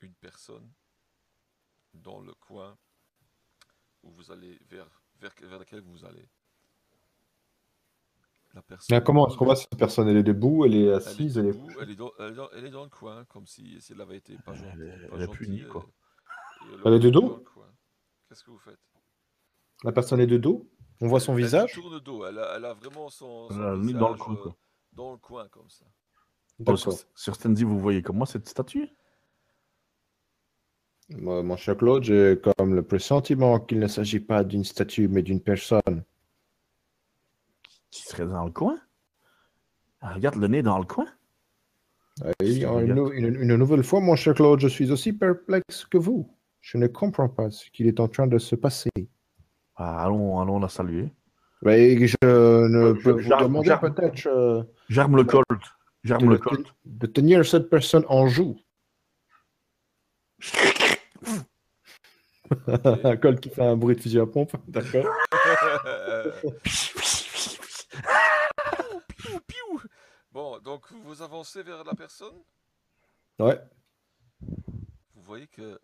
[0.00, 0.72] une personne
[1.94, 2.78] dans le coin
[4.02, 6.28] où vous allez vers, vers, vers laquelle vous allez.
[8.54, 8.96] La personne.
[8.96, 11.36] Mais comment est-ce qu'on voit cette personne Elle est debout, elle est Elle est assise,
[11.38, 11.52] elle est.
[11.52, 13.92] debout, elle est, dans, elle, est dans, elle est dans le coin, comme si, si
[13.92, 14.80] elle avait été pas Elle gentille.
[14.82, 15.86] elle est gentille, punie, quoi.
[16.72, 17.42] et Elle est de dos dans.
[18.28, 18.78] Qu'est-ce que vous faites?
[19.84, 20.68] La personne est de dos?
[21.00, 21.70] On voit son Elle- visage?
[21.76, 24.14] Elle tourne dos, elle a, elle a vraiment son, son Elle a mis dans le
[24.14, 24.56] visage, coin, euh, quoi.
[24.92, 25.84] dans le coin, comme ça.
[26.76, 28.88] Sur, sur Stanley, vous voyez comme moi cette statue?
[31.16, 35.22] Moi, mon cher Claude, j'ai comme le pressentiment qu'il ne s'agit pas d'une statue, mais
[35.22, 36.04] d'une personne.
[37.90, 38.78] qui serait dans le coin?
[40.02, 41.06] Ah, Regarde le nez dans le coin.
[42.20, 46.30] Que une, nouvelle fois, mon cher Claude, je suis aussi perplexe que vous.
[46.60, 48.90] Je ne comprends pas ce qu'il est en train de se passer.
[49.76, 51.10] Ah, allons, allons la saluer.
[51.62, 55.44] Je ne Je- peux vous j'arme- demander peut-être euh, J'arme le colt.
[56.04, 56.66] J'arme le colt.
[56.84, 58.56] de tenir cette personne en joue.
[63.04, 64.56] Un col qui fait un bruit de fusil à pompe.
[64.66, 65.06] D'accord.
[69.16, 69.80] Piou, piou.
[70.32, 72.42] Bon, donc vous avancez vers la personne?
[73.38, 73.60] Ouais.
[74.40, 75.80] Vous voyez que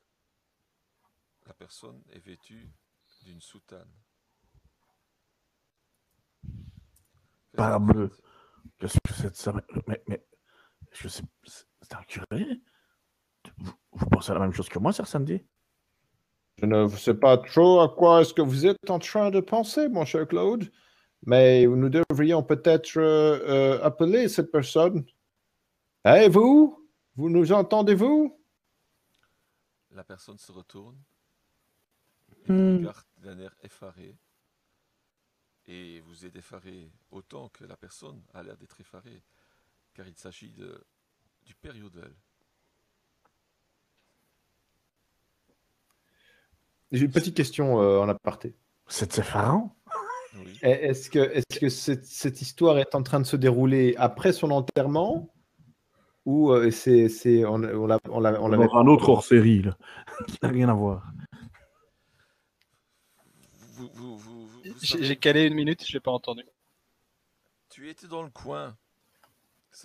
[1.47, 2.71] la personne est vêtue
[3.23, 3.91] d'une soutane.
[7.57, 8.11] Parbleu.
[8.79, 9.53] Qu'est-ce que c'est de ça
[9.87, 10.27] Mais, mais,
[10.93, 12.63] je sais, c'est c'est un curé
[13.59, 15.45] vous, vous pensez à la même chose que moi, Sir Sandy
[16.59, 19.89] Je ne sais pas trop à quoi est-ce que vous êtes en train de penser,
[19.89, 20.71] mon cher Claude,
[21.27, 23.39] mais nous devrions peut-être euh,
[23.79, 25.05] euh, appeler cette personne.
[26.05, 26.89] Et vous?
[27.17, 28.39] Vous nous entendez-vous?
[29.91, 30.99] La personne se retourne
[32.45, 32.73] et Hmm.
[32.73, 34.17] vous regarde d'un air effaré.
[35.67, 39.23] Et vous êtes effaré autant que la personne a l'air d'être effarée,
[39.95, 40.85] car il s'agit de,
[41.47, 41.75] du père
[46.95, 48.55] J'ai une petite question euh, en aparté.
[48.87, 49.75] C'est effarant.
[50.37, 50.59] Oui.
[50.63, 55.29] Et Est-ce que, cette, cette histoire est en train de se dérouler après son enterrement
[56.25, 59.25] ou euh, c'est, on, on, l'a- on, l'a- on On l'avait aura un autre hors
[59.25, 59.77] série, là,
[60.29, 61.11] qui n'a rien à voir.
[63.75, 66.45] Vous, vous, vous, vous- vous J'ai savez- j'ai calé une minute, je l'ai pas entendu.
[67.71, 68.77] Tu étais dans le coin.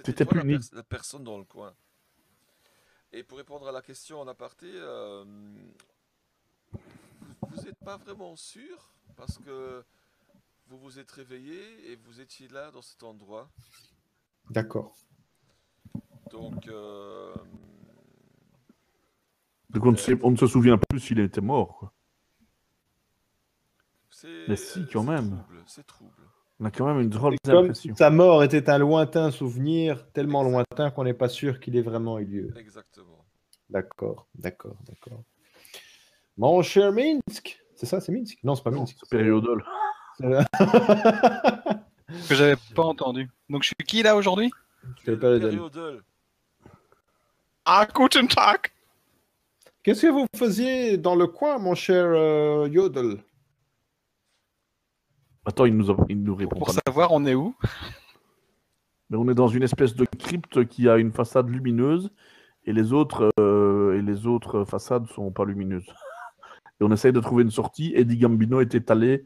[0.03, 1.73] T'étais toi la, pers- la personne dans le coin.
[3.11, 5.25] Et pour répondre à la question en aparté, euh,
[7.59, 9.83] vous n'êtes pas vraiment sûr parce que
[10.67, 13.49] vous vous êtes réveillé et vous étiez là dans cet endroit.
[14.49, 14.95] D'accord.
[16.31, 17.33] Donc, euh,
[19.71, 21.77] Donc on ne, sait- on ne se souvient plus s'il était mort.
[21.77, 21.93] quoi.
[24.47, 25.43] Mais si, quand même.
[25.65, 26.11] C'est trouble.
[26.59, 27.93] On a quand même une drôle d'impression.
[27.93, 31.81] si sa mort était un lointain souvenir, tellement lointain qu'on n'est pas sûr qu'il ait
[31.81, 32.53] vraiment eu lieu.
[32.57, 33.25] Exactement.
[33.69, 35.23] D'accord, d'accord, d'accord.
[36.39, 38.37] Mon cher Minsk, c'est ça, c'est Minsk?
[38.43, 38.95] Non, c'est pas Minsk.
[38.99, 39.63] c'est Périodol.
[42.27, 43.29] Que j'avais pas entendu.
[43.49, 44.49] Donc je suis qui là aujourd'hui?
[45.05, 45.53] Yodel.
[45.53, 46.01] Yodel.
[47.65, 48.71] Ah, guten Tag
[49.83, 53.17] Qu'est-ce que vous faisiez dans le coin, mon cher euh, Yodel?
[55.45, 56.73] Attends, il nous, a- il nous répond Pour pas.
[56.87, 57.53] savoir on est où?
[59.11, 62.09] Mais on est dans une espèce de crypte qui a une façade lumineuse
[62.65, 65.87] et les autres, euh, et les autres façades sont pas lumineuses.
[66.79, 67.91] Et on essaye de trouver une sortie.
[67.95, 69.25] Eddie Gambino est étalé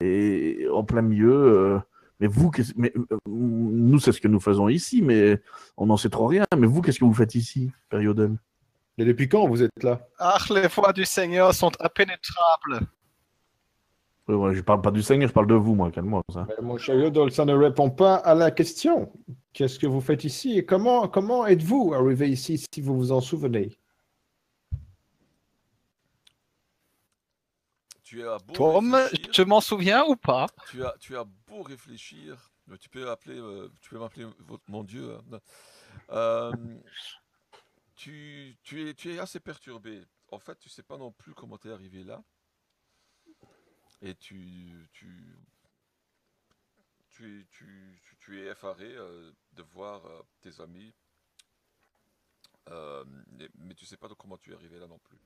[0.00, 1.32] et en plein milieu.
[1.32, 1.78] euh,
[2.20, 5.40] mais vous, mais, euh, nous, c'est ce que nous faisons ici, mais
[5.76, 6.44] on n'en sait trop rien.
[6.56, 8.36] Mais vous, qu'est-ce que vous faites ici, Périodel
[8.98, 12.86] Et depuis quand vous êtes là Ah, les voies du Seigneur sont impénétrables.
[14.26, 16.22] Ouais, ouais, Je parle pas du Seigneur, je parle de vous, moi, calme-moi.
[16.60, 19.12] Mon cher Yodel, ça ne répond pas à la question.
[19.52, 23.20] Qu'est-ce que vous faites ici et comment, comment êtes-vous arrivé ici si vous vous en
[23.20, 23.78] souvenez?
[28.08, 31.62] Tu as beau Tom, réfléchir- je m'en souviens ou pas tu as, tu as beau
[31.62, 34.26] réfléchir, tu peux appeler, euh, tu peux m'appeler
[34.66, 35.14] mon Dieu.
[35.30, 35.40] hein.
[36.08, 36.52] Euh,
[37.96, 40.02] tu, tu es, tu es assez perturbé.
[40.30, 42.24] En fait, tu sais pas non plus comment tu es arrivé là.
[44.00, 45.36] Et tu, tu,
[47.10, 47.46] tu,
[48.20, 50.00] tu, es effaré euh, de voir
[50.40, 50.94] tes amis.
[52.70, 53.04] Euh,
[53.58, 55.18] mais- tu sais pas comment tu es arrivé là non plus.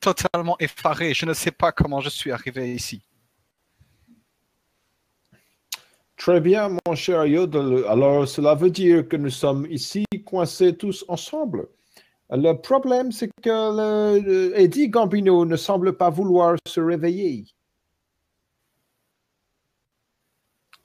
[0.00, 3.02] Totalement effaré, je ne sais pas comment je suis arrivé ici.
[6.16, 7.84] Très bien, mon cher Yodel.
[7.86, 11.68] Alors, cela veut dire que nous sommes ici coincés tous ensemble.
[12.30, 13.50] Le problème, c'est que
[14.20, 17.46] le- Eddie Gambino ne semble pas vouloir se réveiller.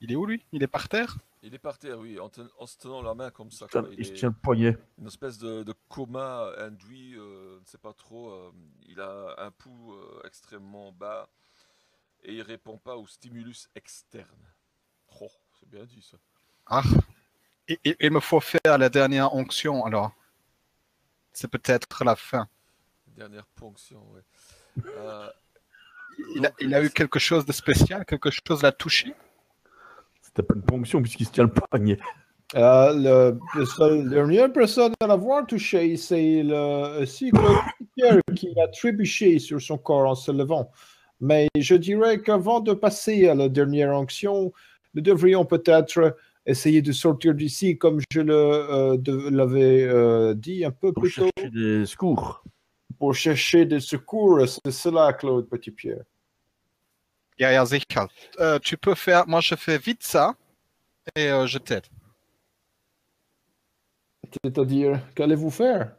[0.02, 0.44] Il est où lui?
[0.52, 1.18] Il est par terre?
[1.44, 3.66] Il est par terre, oui, en, ten- en se tenant la main comme ça.
[3.74, 4.78] Il Il se est- tient le poignet.
[5.00, 8.30] une espèce de, de coma induit, euh, ne sais pas trop.
[8.32, 8.52] euh,
[8.88, 11.30] il a un pouls euh, extrêmement bas
[12.24, 14.28] et il répond pas au stimulus externe.
[15.22, 16.18] Oh, c'est bien dit ça.
[16.68, 16.84] Ah.
[17.68, 20.12] Il, il- me faut faire la dernière onction alors.
[21.34, 22.48] C'est peut-être la fin.
[23.08, 24.06] Dernière ponction.
[24.86, 25.30] Euh,
[26.36, 29.14] Il a, il a eu quelque chose de spécial, quelque chose l'a touché.
[30.22, 32.00] C'était pas une ponction puisqu'il se tient le poignet.
[32.56, 37.40] Euh, le, le seul- la dernière personne à l'avoir touché, c'est le cycle
[37.96, 40.70] Pierre qui a trébuché sur son corps en se levant.
[41.22, 44.52] Mais je dirais qu'avant de passer à la dernière onction,
[44.94, 48.98] nous devrions peut-être essayer de sortir d'ici, comme je euh,
[49.30, 52.44] l'avais euh, dit un peu Pour plus tôt, chercher des secours.
[52.98, 54.42] pour chercher des secours.
[54.48, 56.04] C'est cela, Claude Petit-Pierre.
[57.40, 57.86] Ja, ja, sicher.
[58.40, 60.36] Euh, tu peux faire, moi je fais vite ça
[61.16, 61.86] et euh, je t'aide.
[64.44, 65.96] C'est-à-dire, qu'allez-vous faire?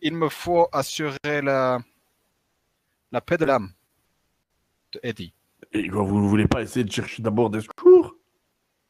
[0.00, 1.78] Il me faut assurer la,
[3.12, 3.70] la paix de l'âme
[4.92, 5.34] de Eddie.
[5.72, 8.14] Et quoi, vous ne voulez pas essayer de chercher d'abord des secours?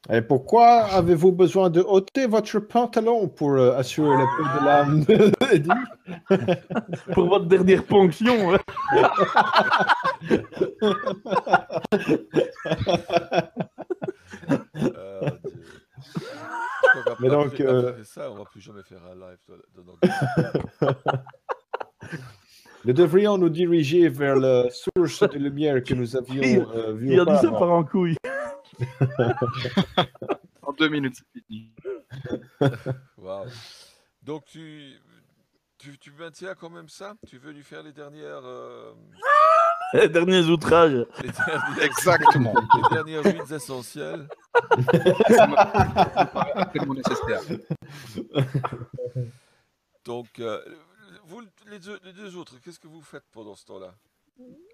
[0.09, 5.03] Et pourquoi avez-vous besoin de ôter votre pantalon pour euh, assurer la paix de l'âme
[5.51, 5.69] d'Eddie
[7.13, 8.59] Pour votre dernière ponction hein.
[14.95, 15.86] euh, Dieu.
[17.19, 21.23] Mais donc, euh, ça, on va plus jamais faire un live de, de nos gars.
[22.85, 27.19] Nous devrions nous diriger vers la source de lumière que nous avions euh, vue Il
[27.19, 28.15] a dit ça par en couille.
[30.61, 31.71] En deux minutes, c'est fini.
[33.17, 33.47] Waouh.
[34.21, 34.99] Donc tu,
[35.77, 37.15] tu, tu maintiens quand même ça?
[37.25, 38.91] Tu veux lui faire les dernières, euh,
[39.93, 41.05] Les derniers outrages.
[41.21, 42.53] les Exactement.
[42.75, 44.27] les dernières huiles essentielles
[45.29, 47.41] Ça me paraît absolument nécessaire.
[50.03, 50.61] Donc, euh,
[51.25, 53.93] vous, les deux, les deux autres, qu'est-ce que vous faites pendant ce temps-là?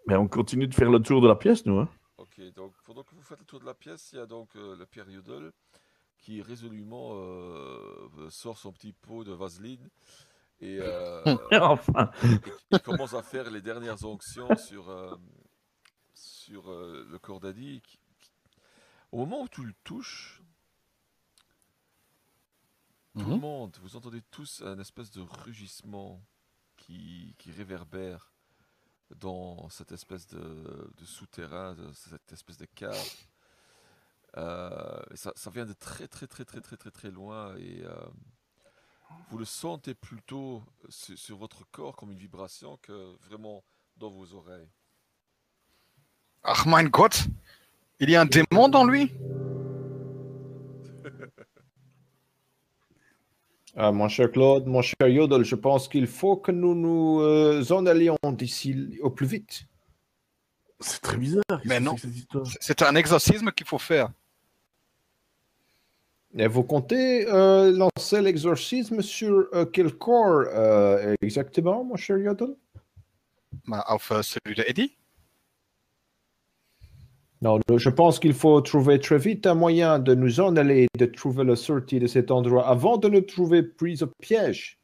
[0.08, 1.80] Mais on continue de faire le tour de la pièce, nous.
[1.80, 1.90] Hein.
[2.18, 4.50] Ok, donc pendant que vous faites le tour de la pièce, il y a donc
[4.56, 5.52] euh, le Pierre Yodel
[6.18, 9.90] qui résolument euh, sort son petit pot de vaseline
[10.64, 11.22] et euh,
[11.62, 12.12] enfin.
[12.72, 15.16] il commence à faire les dernières onctions sur, euh,
[16.14, 17.82] sur euh, le corps d'Adi.
[19.12, 20.42] Au moment où tu le touches,
[23.18, 23.40] tout le Mhm.
[23.40, 26.24] monde, vous entendez tous un espèce de rugissement
[26.78, 28.32] qui, qui réverbère
[29.16, 33.16] dans cette espèce de, de souterrain, de cette espèce de cave.
[34.38, 37.84] Euh, et ça, ça vient de très très très très très très très loin et
[37.84, 37.94] euh,
[39.30, 43.64] vous le sentez plutôt sur, sur votre corps comme une vibration que vraiment
[43.98, 44.70] dans vos oreilles.
[46.44, 47.26] Ach mein Gott,
[48.00, 49.12] il y a un démon dans lui?
[53.76, 57.64] Ah, mon cher Claude, mon cher Yodel, je pense qu'il faut que nous nous euh,
[57.72, 59.66] en allions d'ici au plus vite.
[60.80, 61.42] C'est très bizarre.
[61.66, 61.96] Mais non.
[62.60, 64.12] C'est un exorcisme qu'il faut faire.
[66.36, 72.56] Vous comptez euh, lancer l'exorcisme sur euh, quel corps euh, exactement, mon cher Yodel?
[73.68, 74.98] Bah, Auf euh, celui de Eddie?
[77.42, 80.88] Non, le- je pense qu'il faut trouver très vite un moyen de nous en aller,
[80.98, 84.80] de trouver la sortie de cet endroit avant de nous trouver pris au piège.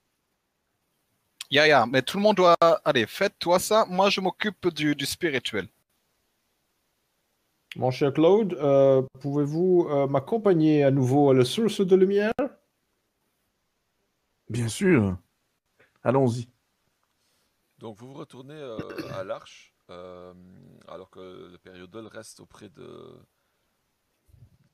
[1.50, 2.56] Ya, ya, mais tout le monde doit...
[2.86, 3.88] Allez, faites-toi ça.
[3.90, 5.68] Moi, je m'occupe du, du spirituel.
[7.76, 12.34] Mon cher Claude, euh, pouvez-vous euh, m'accompagner à nouveau à la source de lumière?
[14.50, 15.18] Bien sûr.
[16.04, 16.50] Allons-y.
[17.78, 20.34] Donc vous vous retournez euh, à l'arche, euh,
[20.88, 23.18] alors que le périodol reste auprès de,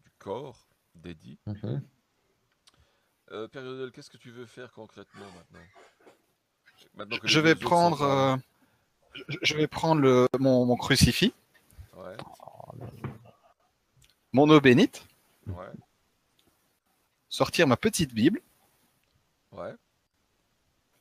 [0.04, 1.38] du corps d'Eddie.
[3.32, 5.66] Euh, périodol, qu'est-ce que tu veux faire concrètement maintenant?
[6.96, 8.02] Maintenant que les Je vais prendre...
[8.08, 8.34] là.
[8.34, 8.38] euh,
[9.28, 11.34] je- Je vais prendre le, mon, mon crucifix,
[11.96, 12.16] Ouais,
[14.32, 15.06] mon eau bénite,
[15.48, 15.72] ouais,
[17.30, 18.42] sortir ma petite Bible
[19.52, 19.74] ouais.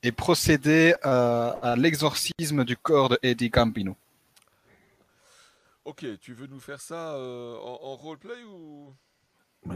[0.02, 3.96] et procéder à, à l'exorcisme du corps de Eddie Gambino.
[5.84, 8.94] Ok, tu veux nous faire ça euh, en, en roleplay ou?
[9.66, 9.72] Oh.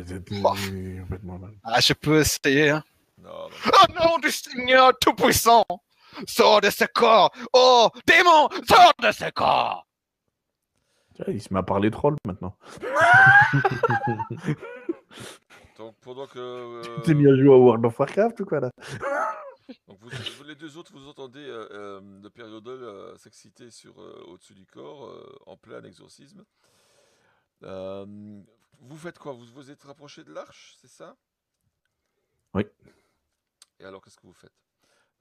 [1.23, 1.55] mal.
[1.65, 2.85] Ah, je peux essayer, hein.
[3.19, 3.49] Non,
[3.95, 5.65] nom du Seigneur Tout-Puissant,
[6.27, 7.33] sors de ce corps.
[7.53, 9.88] Oh, démon, sors de ce corps.
[11.27, 12.57] Il se met à parler troll maintenant.
[15.77, 18.71] Donc pendant que euh, T'es mis à jouer à World of Warcraft ou quoi là?
[19.87, 24.01] Donc vous, vous- les deux autres, vous entendez euh, euh, le périodol euh, s'exciter sur
[24.01, 26.45] euh, au-dessus du corps en plein exorcisme.
[27.63, 29.33] Vous faites quoi?
[29.33, 31.17] Vous vous êtes rapproché de l'arche, c'est ça?
[32.55, 32.63] Oui.
[33.81, 34.53] Et alors qu'est-ce que vous faites?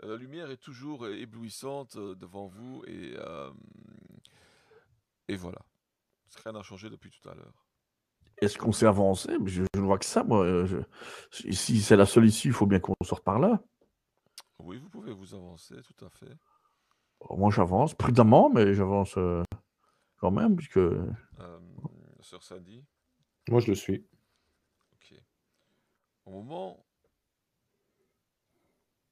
[0.04, 3.16] La lumière est toujours éblouissante devant vous et
[5.28, 5.60] et voilà.
[6.44, 7.66] Rien n'a changé depuis tout à l'heure.
[8.40, 9.36] Est-ce qu'on s'est avancé?
[9.46, 10.44] Je, je ne vois que ça, moi.
[10.46, 13.64] euh, je- Si c'est la seule issue, il faut bien qu'on sorte par là.
[14.60, 16.36] Oui, vous pouvez vous avancer, tout à fait.
[17.22, 19.44] Bon, moi, j'avance prudemment, mais j'avance euh,
[20.18, 21.60] quand même, puisque Euh,
[22.22, 22.86] Sœur Sandy.
[23.50, 24.06] Moi, je le suis.
[24.94, 25.14] Ok.
[26.26, 26.86] Au moment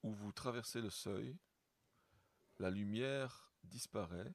[0.03, 1.35] où vous traversez le seuil,
[2.59, 4.33] la lumière disparaît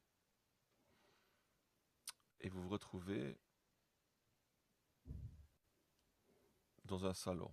[2.41, 3.37] et vous vous retrouvez
[6.85, 7.51] dans un salon.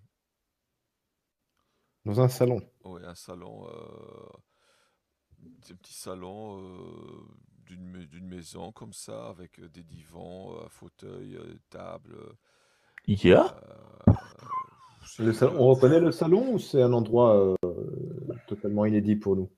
[2.05, 2.61] Dans un salon.
[2.85, 4.29] Oui, un salon, euh,
[5.71, 7.27] un petit salon euh,
[7.65, 11.59] d'une mai- d'une maison comme ça, avec euh, des divans, euh, un fauteuil, euh, des
[11.69, 12.15] tables.
[12.15, 12.33] euh,
[13.07, 13.43] Ikea
[15.05, 17.55] c'est- Le salon- On reconnaît le salon ou c'est un endroit euh,
[18.47, 19.49] totalement inédit pour nous?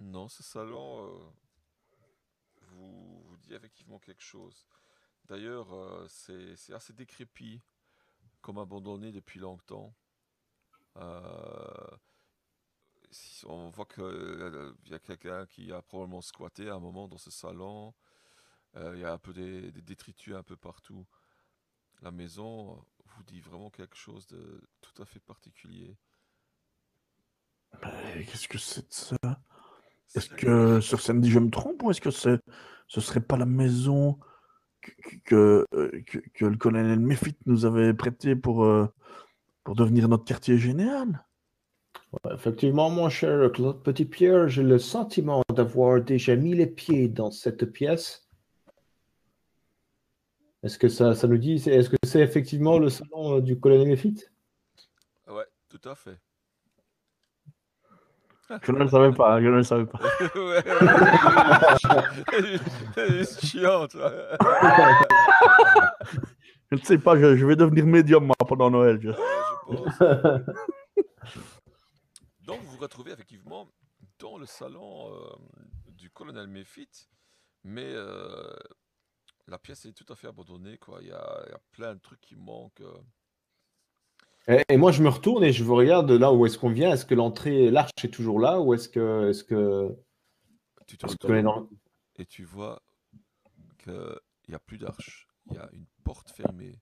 [0.00, 1.18] Non, ce salon euh,
[3.54, 4.66] effectivement quelque chose.
[5.26, 7.62] D'ailleurs, euh, c'est assez décrépit,
[8.40, 9.94] comme abandonné depuis longtemps.
[10.96, 11.96] Euh,
[13.44, 17.30] on voit qu'il y a quelqu'un qui a probablement squatté à un moment dans ce
[17.30, 17.94] salon.
[18.76, 21.06] Euh, Il y a un peu des, des détritus un peu partout.
[22.02, 25.96] La maison vous dit vraiment quelque chose de tout à fait particulier.
[28.14, 29.16] Mais Qu'est-ce que c'est de ça?
[30.14, 32.38] Est-ce que sur Sandy, je me trompe ou est-ce que c'est,
[32.86, 34.18] ce serait pas la maison
[34.80, 34.92] que,
[35.24, 35.66] que,
[36.06, 38.86] que, que le colonel Méfit nous avait prêtée pour, euh,
[39.64, 41.24] pour devenir notre quartier général?
[42.12, 47.30] Ouais, effectivement, mon cher Claude Petit-Pierre, j'ai le sentiment d'avoir déjà mis les pieds dans
[47.30, 48.28] cette pièce.
[50.62, 53.58] Est-ce que ça, ça nous dit, c'est- est-ce que c'est effectivement le salon euh, du
[53.58, 54.24] colonel Méfit
[55.26, 56.18] Ouais, tout à fait.
[58.62, 59.98] Je ne le savais pas, je ne le savais pas.
[62.94, 64.12] C'est chiant, toi.
[66.70, 68.98] Je ne sais pas, je, je vais devenir médium moi, pendant Noël.
[69.02, 69.16] je- Ouais,
[69.70, 69.98] je pense.
[72.46, 73.68] Donc, vous vous retrouvez effectivement
[74.18, 75.18] dans le salon euh,
[75.88, 76.88] du colonel Méfit,
[77.64, 78.50] mais euh,
[79.46, 80.76] la pièce est tout à fait abandonnée.
[80.78, 80.98] Quoi.
[81.02, 82.80] Il, y a, il y a plein de trucs qui manquent.
[82.80, 82.98] euh.
[84.48, 86.90] Et, et moi, je me retourne et je vous regarde là où est-ce qu'on vient.
[86.92, 89.94] Est-ce que l'entrée, l'arche est toujours là ou est-ce que, est-ce que,
[90.86, 91.68] Tu te retournes dans-
[92.16, 92.82] et tu vois
[93.78, 94.18] qu'il
[94.48, 95.28] n'y a plus d'arche.
[95.46, 96.78] Il y a une porte fermée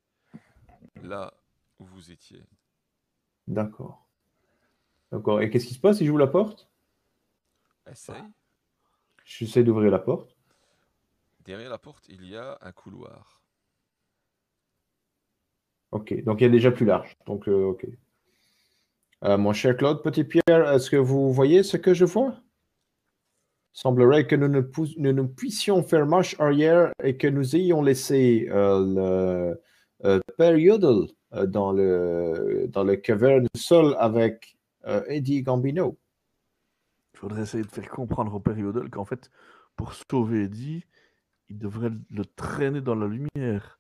[1.03, 1.33] là
[1.79, 2.43] où vous étiez.
[3.47, 4.07] D'accord.
[5.13, 5.41] D'accord.
[5.41, 6.69] Et qu'est-ce qui se passe si j'ouvre la porte?
[7.91, 8.23] Essaye.
[9.25, 10.37] J'essaie d'ouvrir la porte.
[11.45, 13.40] Derrière la porte, il y a un couloir.
[15.93, 16.23] Ok.
[16.25, 17.17] Donc il y a déjà plus large.
[17.27, 17.87] Donc euh, ok.
[19.25, 22.37] Euh, mon cher Claude Petit-Pierre, est-ce que vous voyez ce que je vois?
[23.73, 29.55] Semblerait que nous ne, puissions faire marche arrière et que nous ayons laissé euh,
[30.05, 30.21] le
[31.33, 34.57] euh, dans le dans le caverne seul avec
[35.09, 35.99] Eddie Gambino.
[37.15, 39.31] Il faudrait essayer de faire comprendre au périodal qu'en fait,
[39.77, 40.85] pour sauver Eddie,
[41.51, 43.80] il devrait le traîner dans la lumière.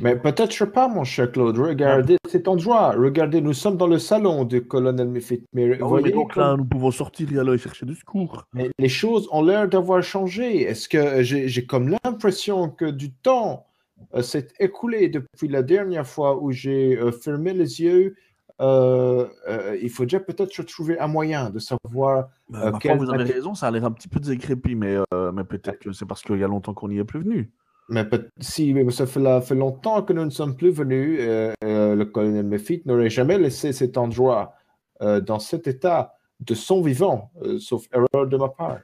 [0.00, 1.56] Mais peut-être pas, mon cher Claude.
[1.56, 2.90] Regardez cet endroit.
[2.96, 5.44] Regardez, nous sommes dans le salon du colonel Miffit.
[5.52, 8.44] Mais Ah oui, mais donc là, nous pouvons sortir et aller chercher du secours.
[8.52, 10.62] mais les choses ont l'air d'avoir changé.
[10.62, 13.66] Est-ce que j'ai j'ai comme l'impression que du temps
[14.14, 18.16] euh, s'est écoulé depuis la dernière fois où j'ai euh, fermé les yeux
[18.60, 22.28] Euh, euh, Il faudrait peut-être trouver un moyen de savoir.
[22.48, 24.96] Bah, Euh, quel foi, vous avez raison, ça a l'air un petit peu décrépit, mais,
[25.12, 27.50] euh, mais peut-être que c'est parce qu'il y a longtemps qu'on n'y est plus venu.
[27.88, 28.08] Mais
[28.40, 32.46] si mais ça fait, longtemps que nous ne sommes plus venus, euh, euh, le colonel
[32.46, 34.54] Mephit n'aurait jamais laissé cet endroit
[35.02, 38.80] euh, dans cet état de son vivant, sauf erreur de ma part.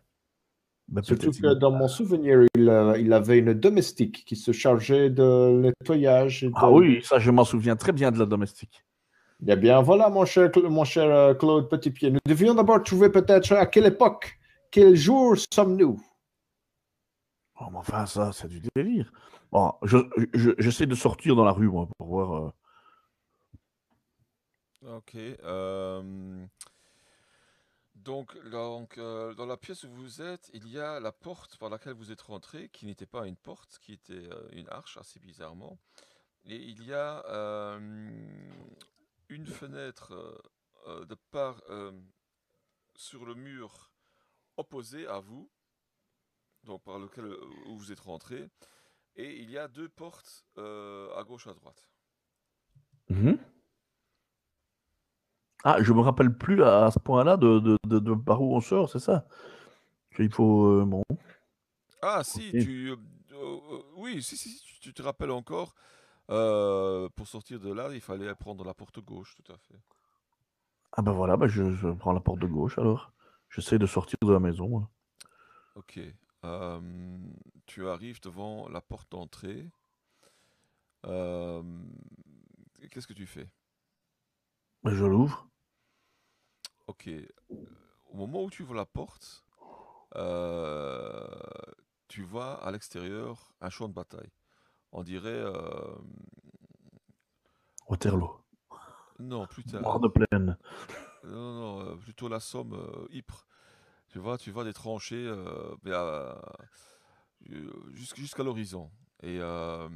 [0.88, 5.60] Bah, Surtout que dans mon souvenir, il, il avait une domestique qui se chargeait de
[5.60, 6.44] nettoyage.
[6.44, 6.52] Et de...
[6.56, 8.84] Ah oui, ça, je m'en souviens très bien de la domestique.
[9.46, 12.10] Eh bien, voilà, mon cher, mon cher Claude Petitpied.
[12.10, 14.38] Nous devions d'abord trouver peut-être à quelle époque,
[14.70, 16.00] quel jour sommes-nous?
[17.60, 19.12] Oh, mais enfin, ça, c'est du délire.
[19.52, 19.98] Bon, je,
[20.34, 22.32] je- j'essaie de sortir dans la rue, moi, pour voir.
[22.46, 22.50] euh,
[24.82, 25.14] Ok.
[27.94, 31.68] Donc, donc euh, dans la pièce où vous êtes, il y a la porte par
[31.68, 35.20] laquelle vous êtes rentré, qui n'était pas une porte, qui était euh, une arche, assez
[35.20, 35.78] bizarrement.
[36.46, 37.24] Et il y a
[39.28, 40.12] une fenêtre
[40.88, 41.62] de part
[42.94, 43.90] sur le mur
[44.56, 45.50] opposé à vous,
[46.64, 48.48] donc par lequel euh, où vous êtes rentré.
[49.16, 51.88] Et il y a deux portes euh, à gauche, à droite.
[53.10, 53.38] mhm.
[55.64, 58.60] Ah, je me rappelle plus à, ce point-là de, de, de- de par où on
[58.60, 59.26] sort, c'est ça?
[60.18, 60.66] Il faut.
[60.66, 61.02] euh, bon.
[62.02, 62.90] Ah si, tu...
[63.32, 65.74] euh, oui, si, si, si, tu, tu te rappelles encore.
[66.28, 69.80] pour sortir de là, il fallait prendre la porte gauche, tout à fait.
[70.92, 73.12] Ah ben voilà, bah, je, je prends la porte de gauche alors.
[73.48, 74.86] J'essaie de sortir de la maison.
[75.74, 75.98] Ok.
[76.44, 77.18] Euh,
[77.66, 79.70] tu arrives devant la porte d'entrée.
[81.06, 81.62] Euh,
[82.90, 83.48] Qu'est-ce que tu fais?
[84.84, 85.48] Je l'ouvre.
[86.86, 87.08] Ok.
[88.10, 89.44] Au moment où tu ouvres la porte,
[90.16, 91.26] euh,
[92.08, 94.32] tu vois à l'extérieur un champ de bataille.
[94.92, 95.44] On dirait...
[97.88, 98.40] Waterloo.
[99.18, 99.82] non, plus tard.
[99.82, 100.56] Bord de plaine.
[101.24, 103.46] Non, non, euh, plutôt la Somme, Ypres.
[104.10, 106.34] Tu vois, tu vois des tranchées euh, euh,
[107.92, 108.90] jusqu'- jusqu'à l'horizon.
[109.22, 109.88] Et euh,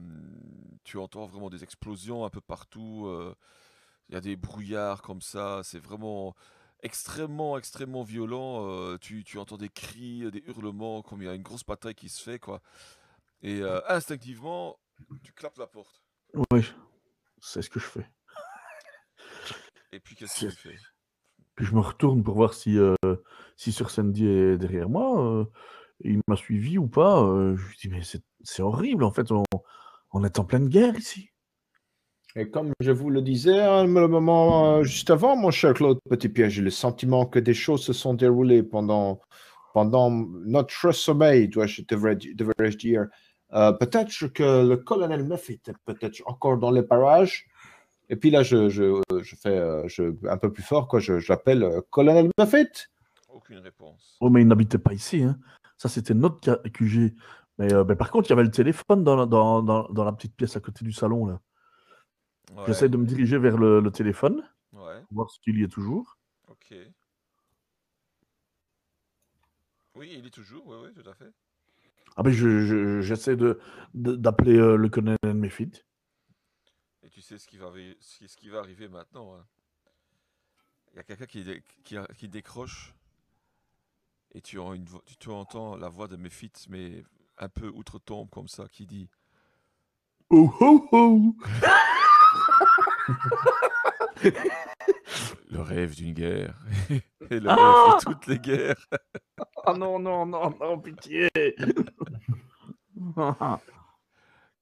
[0.85, 3.09] tu entends vraiment des explosions un peu partout.
[4.09, 5.63] Il y a des brouillards comme ça.
[5.65, 6.35] C'est vraiment
[6.83, 8.69] extrêmement, extrêmement violent.
[8.69, 11.95] euh, tu, tu entends des cris, des hurlements, comme il y a une grosse bataille
[11.95, 12.61] qui se fait, quoi.
[13.43, 14.79] Et euh, instinctivement,
[15.23, 16.03] tu clapes la porte.
[16.53, 16.65] Oui,
[17.41, 18.09] c'est ce que je fais.
[19.93, 20.77] Et puis, qu'est-ce que tu fais?
[21.55, 22.95] Puis je me retourne pour voir si, euh,
[23.57, 25.25] si Sir Sandy est derrière moi.
[25.25, 25.45] euh,
[26.01, 27.23] il m'a suivi ou pas.
[27.23, 28.01] euh, je lui dis, mais
[28.43, 29.29] c'est horrible, en fait.
[30.13, 31.31] On, est en pleine guerre ici.
[32.37, 36.51] Et comme je vous le disais, hein, le moment juste avant, mon cher Claude Petitpied,
[36.51, 39.21] j'ai le sentiment que des choses se sont déroulées pendant
[39.73, 43.07] pendant notre sommeil, devrais-je dire,
[43.51, 47.49] peut-être que le colonel Murphy est peut-être encore dans les parages.
[48.15, 51.01] Et puis là, je, je, je fais euh, je, un peu plus fort, quoi.
[51.01, 52.67] Je, je l'appelle euh, colonel Murphy.
[53.29, 54.17] Aucune réponse.
[54.21, 55.25] Oh, mais il n'habitait pas ici.
[55.25, 55.37] Hein.
[55.79, 57.13] Ça, c'était notre QG.
[57.59, 60.05] Mais, euh, mais par contre, il y avait le téléphone dans la, dans, dans, dans
[60.05, 61.27] la petite pièce à côté du salon.
[61.27, 61.41] là.
[62.55, 62.63] Ouais.
[62.69, 66.17] J'essaie de me diriger vers le, le téléphone, Ouais, voir s'il y est toujours.
[66.49, 66.73] ok.
[69.97, 71.31] Oui, il est toujours, oui, oui, tout à fait.
[72.17, 73.59] Ah ben, je- je- j'essaie de,
[73.95, 75.73] de- d'appeler euh, le colonel Meffit.
[77.15, 79.37] Tu sais ce qui va, arri- ce ce qui va arriver maintenant.
[79.37, 79.47] hein.
[80.93, 82.93] Il y a quelqu'un qui, décroche
[84.33, 87.05] et tu, as une vo- tu, tu entends la voix de Mephit, mais
[87.39, 89.09] un peu outre-tombe comme ça, qui dit
[90.31, 91.37] Oh oh oh
[95.51, 96.59] Le rêve d'une guerre.
[97.31, 98.87] et le Ah rêve de toutes les guerres.
[99.65, 101.29] Ah non, non, non, non, pitié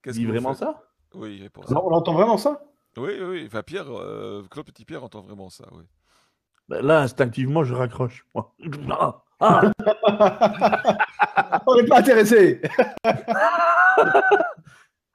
[0.03, 0.83] Qu'est-ce que vraiment ça?
[1.15, 1.73] Oui, il répond ça.
[1.75, 2.61] Non, on entend vraiment ça?
[2.97, 3.43] Oui, oui, oui.
[3.47, 5.83] Enfin, Pierre, euh, Claude Petit-Pierre entend vraiment ça, oui.
[6.69, 8.25] Ben Là, instinctivement, je raccroche.
[8.33, 8.53] moi.
[8.89, 9.71] Ah, ah
[11.67, 12.61] On n'est pas intéressé.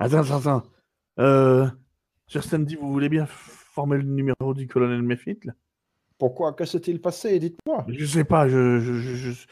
[0.01, 0.63] Attends, attends, attends.
[1.19, 1.67] Euh,
[2.29, 5.53] Sir Sandy, vous voulez bien former le numéro du colonel Meffit là?
[6.19, 6.53] Pourquoi?
[6.53, 7.39] Que s'est-il passé?
[7.39, 7.85] Dites-moi.
[7.89, 9.47] Je sais pas, je, je, je, je,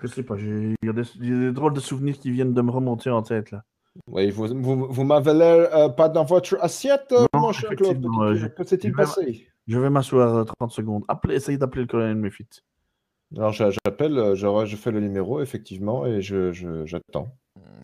[0.00, 0.36] je sais pas.
[0.36, 2.62] j'ai- Il y, a des- il y a des drôles de souvenirs qui viennent de
[2.62, 3.64] me remonter en tête là.
[4.08, 7.70] Oui, vous, vous, vous m'avez l'air euh, pas dans votre assiette, euh, Non, mon cher
[7.70, 8.04] Claude.
[8.04, 9.48] euh, Que s'est-il je vais- passé?
[9.66, 11.04] Je vais m'asseoir euh, 30 secondes.
[11.08, 12.48] Appelez, essayez d'appeler le colonel Meffit.
[13.36, 17.28] Alors j'a- j'appelle, je, je fais le numéro effectivement et je, je- j'attends.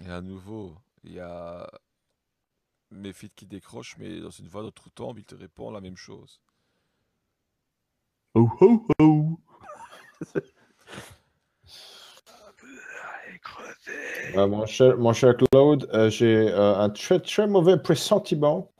[0.06, 1.68] Et à nouveau, il y a
[2.92, 6.40] Mephit qui décroche, mais dans une voix d'autre tombe, il te répond la même chose.
[8.34, 9.38] Oh oh oh
[14.36, 18.70] Euh, mon, cher, Claude, euh, j'ai euh, un très mauvais pressentiment.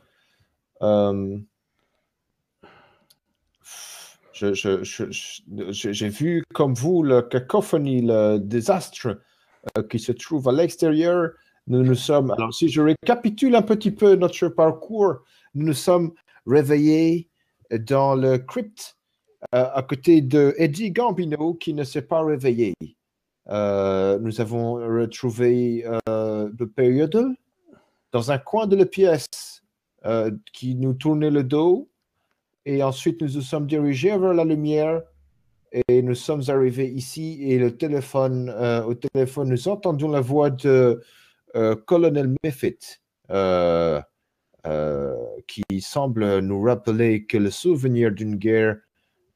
[4.34, 9.18] J'ai vu comme vous la cacophonie, le désastre
[9.88, 11.30] qui se trouve à l'extérieur.
[11.68, 15.18] Nous nous sommes, alors si je récapitule un petit peu notre parcours,
[15.54, 16.12] nous nous sommes
[16.46, 17.28] réveillés
[17.70, 18.96] dans le crypt
[19.54, 22.74] euh, à côté de Eddie Gambino qui ne s'est pas réveillé.
[23.48, 27.34] Euh, nous avons retrouvé euh, le période
[28.12, 29.62] dans un coin de la pièce
[30.04, 31.88] euh, qui nous tournait le dos.
[32.64, 35.02] Et ensuite, nous nous sommes dirigés vers la lumière
[35.72, 37.38] et nous sommes arrivés ici.
[37.42, 41.02] Et le téléphone, euh, au téléphone, nous entendons la voix de
[41.56, 42.78] euh, Colonel Meffit
[43.30, 44.00] euh,
[45.48, 48.76] qui semble nous rappeler que le souvenir d'une guerre.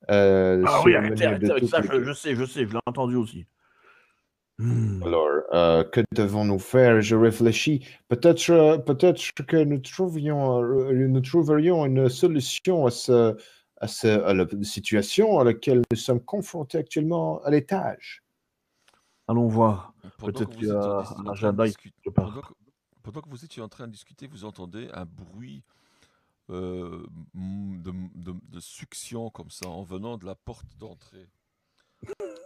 [0.09, 3.17] Ah oui, arrêtez, arrêtez avec ça, les je, je sais, je sais, je l'ai entendu
[3.17, 3.45] aussi.
[4.59, 5.03] Hmm.
[5.03, 7.03] Alors, euh, que devons-nous faire?
[7.03, 7.87] Je réfléchis.
[8.09, 13.37] Peut-être, euh, peut-être que nous trouvions, euh, nous trouverions une solution à, ce,
[13.77, 18.23] à, ce, à la situation à laquelle nous sommes confrontés actuellement à l'étage.
[19.29, 19.93] Allons voir.
[20.19, 21.65] Peut-être qu'il y a un agenda
[22.15, 22.53] pendant que,
[23.03, 25.65] pendant que vous étiez en train de discuter, vous entendez un bruit
[26.49, 27.05] euh,
[27.35, 31.29] de, de- de succion comme ça en venant de la porte d'entrée.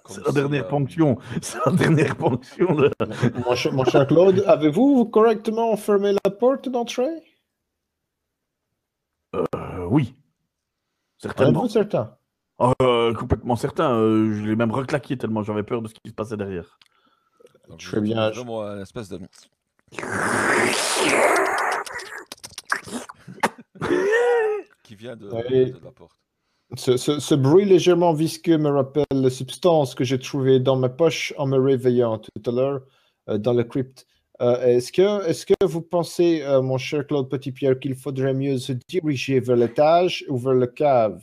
[0.04, 1.18] Comme C'est la si, dernière euh, ponction.
[1.42, 2.74] C'est la dernière ponction.
[2.74, 2.90] De...
[3.46, 7.22] Mon cher, mon cher Claude, avez-vous correctement fermé la porte d'entrée?
[9.34, 9.44] Euh,
[9.88, 10.14] oui.
[11.18, 11.60] Certainement.
[11.60, 12.16] Êtes-vous certain?
[12.82, 13.94] Euh, complètement certain.
[13.94, 16.78] euh, je l'ai même reclaqué tellement j'avais peur de ce qui se passait derrière.
[17.68, 18.40] donc Très vous bien, je-
[19.10, 19.18] de.
[24.82, 25.66] qui vient de, Ouais.
[25.70, 26.16] de la porte.
[26.76, 30.88] Ce, ce- ce bruit légèrement visqueux me rappelle la substance que j'ai trouvée dans ma
[30.88, 32.82] poche en me réveillant tout à l'heure
[33.28, 34.06] euh, dans le crypte.
[34.40, 38.56] Euh, est-ce, que, est-ce que vous pensez, euh, mon cher Claude Petitpierre, qu'il faudrait mieux
[38.58, 41.22] se diriger vers l'étage ou vers la cave?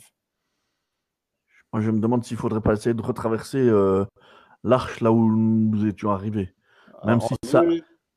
[1.72, 3.68] Moi, je me demande s'il faudrait pas essayer de retraverser
[4.64, 6.54] l'arche là où nous étions arrivés.
[7.04, 7.62] Même En si ça-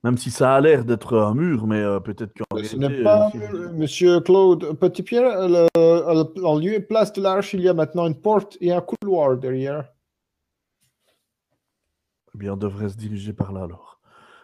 [0.04, 3.04] Même si ça a l'air d'être un mur, mais euh, peut-être qu'en Ce réalité, n'est
[3.04, 7.62] pas, euh, euh, monsieur Claude Petitpierre, le- le- en lieu et place de l'arche, il
[7.62, 9.92] y a maintenant une porte et un couloir derrière.
[12.34, 14.00] eh bien, on devrait se diriger par là alors.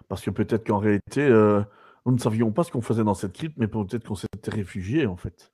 [0.09, 1.61] Parce que peut-être qu'en réalité, euh,
[2.05, 5.05] nous ne savions pas ce qu'on faisait dans cette crypte, mais peut-être qu'on s'était réfugiés
[5.07, 5.51] en fait.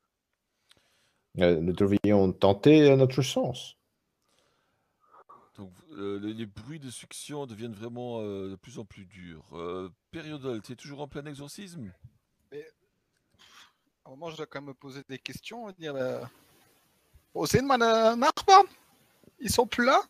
[1.36, 3.78] Nous devrions tenter notre chance.
[5.98, 9.46] Euh, les, les bruits de succion deviennent vraiment euh, de plus en plus durs.
[9.54, 11.92] Euh, Périodol, tu es toujours en plein exorcisme?
[12.52, 12.58] À
[14.06, 15.72] un moment, je dois quand même me poser des questions.
[15.72, 16.24] Dire, euh...
[17.46, 18.68] Sind meine Nachbarn
[19.40, 20.02] Ils sont plus là?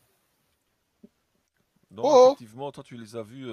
[1.91, 3.47] Non, Oh effectivement, toi tu les as vus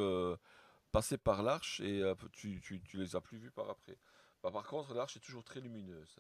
[0.93, 2.03] passer par l'arche et
[2.33, 3.97] tu, tu, tu les as plus vus par après.
[4.43, 6.18] Bah, par contre, l'arche est toujours très lumineuse.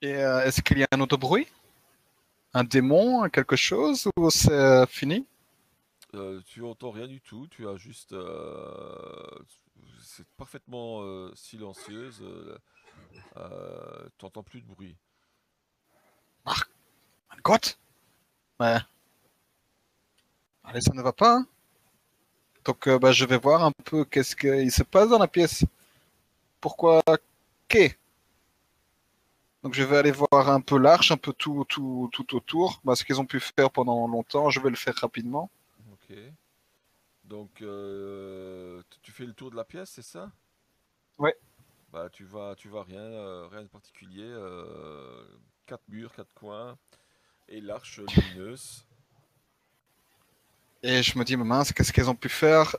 [0.00, 1.46] Et est-ce qu'il y a un autre bruit?
[2.54, 5.26] Un démon, quelque chose ou c'est euh, fini?
[6.14, 8.12] Euh, tu entends rien du tout, tu as juste.
[8.12, 9.24] euh,
[10.02, 11.00] c'est parfaitement
[11.34, 12.22] silencieuse.
[13.34, 14.96] Tu n'entends plus de bruit.
[16.44, 17.78] Mein Gott
[18.60, 18.78] Ouais.
[20.64, 21.36] Allez, ça ne va pas.
[21.36, 21.46] hein
[22.64, 25.64] Donc, euh, bah, je vais voir un peu qu'est-ce qu'il se passe dans la pièce.
[26.60, 27.02] Pourquoi
[27.68, 27.98] Qu'est
[29.64, 32.80] Donc, je vais aller voir un peu l'arche, un peu tout, tout, tout autour.
[32.84, 35.50] Bah, ce qu'ils ont pu faire pendant longtemps, je vais le faire rapidement.
[35.92, 36.12] Ok.
[37.24, 40.30] Donc, euh, tu- fais le tour de la pièce, c'est ça?
[41.18, 41.34] Ouais.
[41.92, 44.24] Bah, tu vas, tu vas rien, euh, rien de particulier.
[44.24, 45.24] euh,
[45.66, 46.76] quatre murs, quatre coins
[47.48, 48.86] et l'arche lumineuse.
[50.84, 52.76] Et je me dis, mince, qu'est-ce qu'ils ont pu faire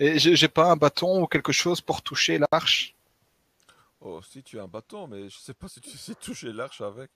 [0.00, 2.96] Et j'ai pas un bâton ou quelque chose pour toucher l'arche?
[4.00, 6.80] Oh, si tu as un bâton, mais je sais pas si tu sais toucher l'arche
[6.80, 7.10] avec.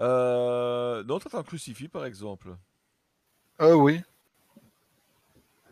[0.00, 2.56] Euh, non, t'as un crucifix, par exemple.
[3.60, 4.00] Euh, oui.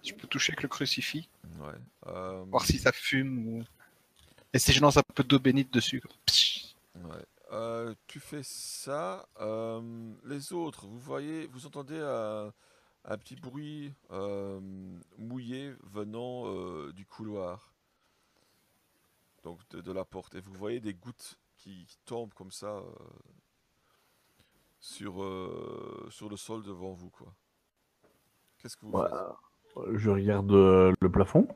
[0.02, 1.28] Je peux toucher avec le crucifix,
[1.60, 1.72] Ouais.
[2.08, 3.64] euh, voir si ça fume ou.
[4.52, 6.02] Et si je lance un peu d'eau bénite dessus.
[6.96, 7.24] Ouais.
[7.52, 9.26] Euh, tu fais ça.
[10.24, 13.92] les autres, vous voyez, vous entendez un, petit bruit
[15.18, 17.73] mouillé venant du couloir,
[19.44, 22.78] donc de, de la porte, et vous voyez des gouttes qui, qui tombent comme ça
[22.78, 22.92] euh,
[24.80, 27.32] sur euh, sur le sol devant vous, quoi.
[28.58, 29.96] Qu'est-ce que vous faites?
[29.96, 31.46] Je regarde euh, le plafond.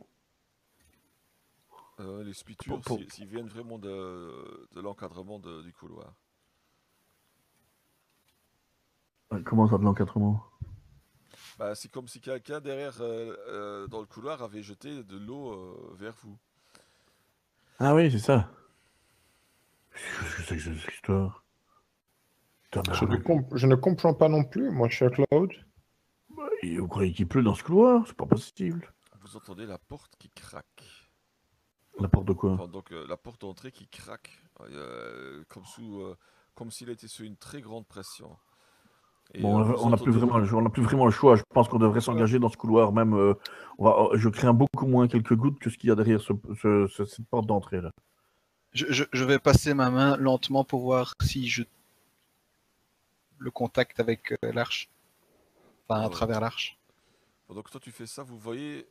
[2.01, 6.15] Euh, Les spitures, pour- s'ils viennent vraiment de, de l'encadrement du couloir.
[9.45, 10.45] Comment ça de l'encadrement?
[11.59, 15.95] Bah, c'est comme si quelqu'un derrière euh, euh, dans le couloir avait jeté de l'eau
[15.95, 16.39] vers vous.
[17.79, 18.51] Ah oui, c'est ça.
[19.93, 21.45] Qu'est-ce que c'est que cette histoire?
[22.75, 25.53] Je ne, je comprends pas non plus, moi, cher Claude.
[26.63, 28.05] Et Vous croyez qu'il pleut dans ce couloir?
[28.07, 28.93] C'est pas possible.
[29.23, 31.09] Vous entendez la porte qui craque.
[32.01, 32.53] La porte de quoi?
[32.53, 36.17] Enfin, donc euh, la porte d'entrée qui craque, euh, comme sous, euh,
[36.55, 38.37] comme s'il était sous une très grande pression.
[39.41, 41.37] Bon, euh, on n'a plus vraiment, le- on n'a plus vraiment le choix.
[41.37, 42.93] Je pense qu'on devrait s'engager dans ce couloir.
[42.93, 43.35] Même, euh,
[43.79, 46.21] on va, oh, je crains beaucoup moins quelques gouttes que ce qu'il y a derrière
[46.21, 47.93] ce- ce- ce- cette porte d'entrée là.
[48.73, 51.63] Je, je- je vais passer ma main lentement pour voir si je
[53.39, 54.89] le contacte avec euh, l'arche.
[55.89, 56.11] Enfin, à Ouais.
[56.13, 56.79] travers l'arche.
[57.49, 58.87] Bon, donc toi tu fais ça, vous voyez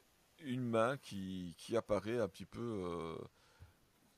[0.45, 3.15] une main qui, qui apparaît un petit peu, euh,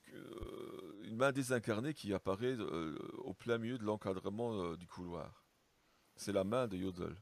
[0.03, 5.43] que- une main désincarnée qui apparaît euh, au plein milieu de l'encadrement euh, du couloir.
[6.19, 7.15] C'est la main de Yodel.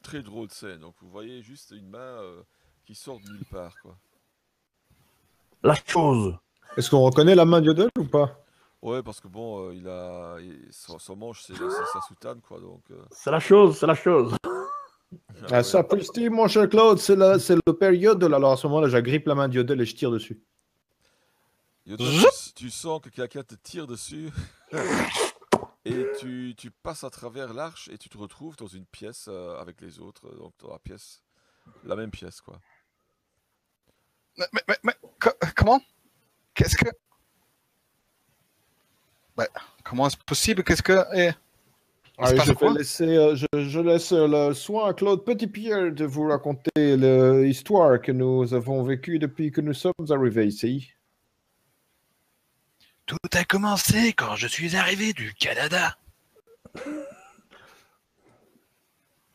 [0.00, 0.78] Très drôle scène.
[0.78, 2.40] Donc vous voyez juste une main euh,
[2.84, 3.96] qui sort de nulle part, quoi.
[5.64, 6.36] La chose
[6.76, 8.38] Est-ce qu'on reconnaît la main de Yodel ou pas?
[8.80, 12.60] Ouais, parce que bon, euh, il a il- son, son manche, c'est sa soutane, quoi.
[12.60, 12.82] Donc.
[12.92, 14.36] euh, C'est la chose, c'est la chose.
[14.44, 14.48] ah
[15.50, 15.62] Ah, ouais.
[15.64, 15.84] ça,
[16.30, 18.32] mon cher Claude, c'est la- c'est le père Yodel.
[18.34, 20.40] Alors à ce moment-là, j'agrippe la main de Yodel et je tire dessus.
[21.86, 24.30] Yodel, tu, tu sens que quelqu'un te tire dessus
[25.84, 29.58] et tu, tu passes à travers l'arche et tu te retrouves dans une pièce euh,
[29.58, 31.22] avec les autres, donc dans la pièce,
[31.84, 32.58] la même pièce quoi.
[34.38, 35.80] Mais, mais, mais, mais, co- comment?
[36.54, 36.88] Qu'est-ce que?
[39.36, 39.46] Bah,
[39.84, 40.64] comment est-ce possible?
[40.64, 41.04] Qu'est-ce que.
[41.14, 41.32] eh,
[42.18, 45.92] Allez, passe je, vais laisser, euh, je, je laisse euh, le soin à Claude Petitpierre
[45.92, 50.93] de vous raconter l'histoire que nous avons vécue depuis que nous sommes arrivés ici.
[53.06, 55.96] Tout a commencé quand je suis arrivé du Canada.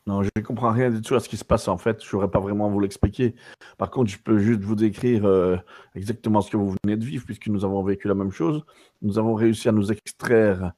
[0.06, 2.00] Non, je ne comprends rien du tout à ce qui se passe en fait.
[2.00, 3.36] Je ne saurais pas vraiment vous l'expliquer.
[3.78, 5.56] Par contre, je peux juste vous décrire euh,
[5.94, 8.64] exactement ce que vous venez de vivre, puisque nous avons vécu la même chose.
[9.02, 10.72] Nous avons réussi à nous extraire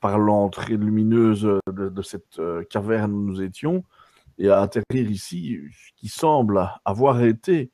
[0.00, 3.82] par l'entrée lumineuse de, cette euh, caverne où nous étions
[4.38, 5.58] et à atterrir ici,
[5.96, 7.70] qui semble avoir été,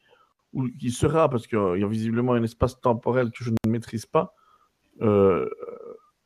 [0.52, 4.06] ou qui sera, parce qu'il y a visiblement un espace temporel que je ne maîtrise
[4.06, 4.34] pas,
[5.00, 5.48] euh,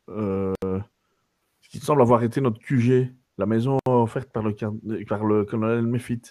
[0.08, 4.72] euh, ce qui semble avoir été notre QG, la maison offerte par le, car-
[5.08, 6.22] par le colonel Meffit.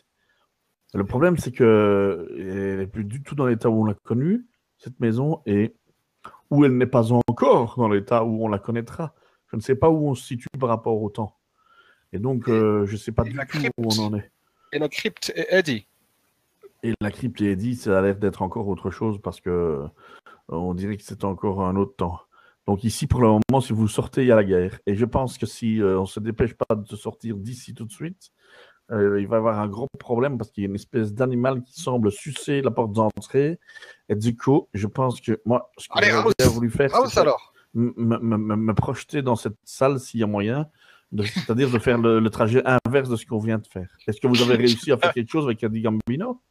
[0.93, 4.45] Le problème, c'est que elle n'est plus du tout dans l'état où on l'a connue,
[4.77, 5.75] cette maison, et
[6.49, 9.13] où elle n'est pas encore dans l'état où on la connaîtra.
[9.51, 11.37] Je ne sais pas où on se situe par rapport au temps.
[12.13, 14.31] Et donc, euh, je ne sais pas du tout crypte où on en est.
[14.71, 15.85] Et la crypte est Eddie?
[16.85, 19.87] Et la crypte et Eddie, ça a l'air d'être encore autre chose parce que euh,
[20.49, 22.19] on dirait que c'est encore un autre temps.
[22.67, 24.79] Donc ici, pour le moment, si vous sortez, il y a la guerre.
[24.85, 27.91] Et je pense que si euh, on se dépêche pas de sortir d'ici tout de
[27.91, 28.31] suite,
[28.91, 31.63] euh, il va y avoir un gros problème parce qu'il y a une espèce d'animal
[31.63, 33.59] qui semble sucer la porte d'entrée.
[34.09, 36.89] Et du coup, je pense que moi, ce que j'aurais voulu faire,
[37.75, 40.67] m- me projeter dans cette salle s'il y a moyen,
[41.25, 43.87] c'est-à-dire de faire le, le trajet inverse de ce qu'on vient de faire.
[44.07, 46.41] Est-ce que vous avez réussi à faire quelque chose avec Eddie Gambino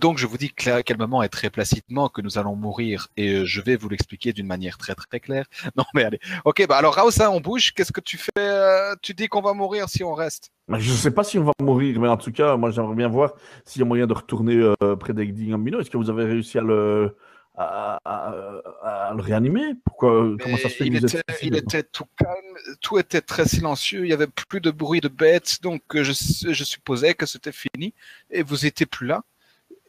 [0.00, 3.60] Donc, je vous dis calmement et très placidement que nous allons mourir et euh, je
[3.60, 5.44] vais vous l'expliquer d'une manière très très claire.
[5.76, 6.18] Non, mais allez.
[6.44, 7.72] Ok, bah alors, hein, on bouge.
[7.74, 10.50] Qu'est-ce que tu fais euh, Tu dis qu'on va mourir si on reste?
[10.66, 12.96] Ben, Je ne sais pas si on va mourir, mais en tout cas, moi j'aimerais
[12.96, 13.34] bien voir
[13.64, 15.80] s'il y a moyen de retourner euh, près d'Eddie Gambino.
[15.80, 17.14] Est-ce que vous avez réussi à le,
[17.58, 19.74] à, à- à le réanimer?
[19.84, 24.08] Pourquoi Comment ça se fait il était, il tout calme, tout était très silencieux, il
[24.10, 26.12] y avait plus de bruit de bêtes, donc euh, je,
[26.52, 27.92] je supposais que c'était fini
[28.30, 29.22] et vous étiez plus là.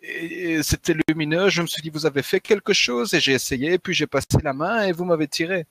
[0.01, 3.77] Et c'était lumineux, je me suis dit vous avez fait quelque chose et j'ai essayé,
[3.77, 5.67] puis j'ai passé la main et vous m'avez tiré.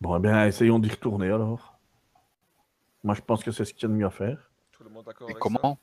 [0.00, 1.78] Bon, eh bien, essayons d'y retourner alors.
[3.04, 4.50] Moi, je pense que c'est ce qu'il y a de mieux à faire.
[4.72, 5.48] Tout le monde d'accord Et avec ça?
[5.48, 5.78] comment?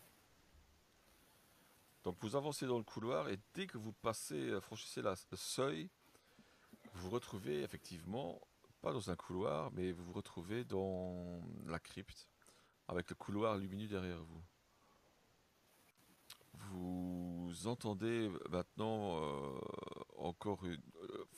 [2.09, 5.91] Donc vous avancez dans le couloir et dès que vous passez, euh, franchissez la- seuil,
[6.95, 8.41] vous vous retrouvez effectivement,
[8.81, 12.27] pas dans un couloir, mais vous vous retrouvez dans la crypte,
[12.87, 14.41] avec le couloir lumineux derrière vous.
[16.71, 19.59] Vous entendez maintenant euh,
[20.17, 20.77] encore euh,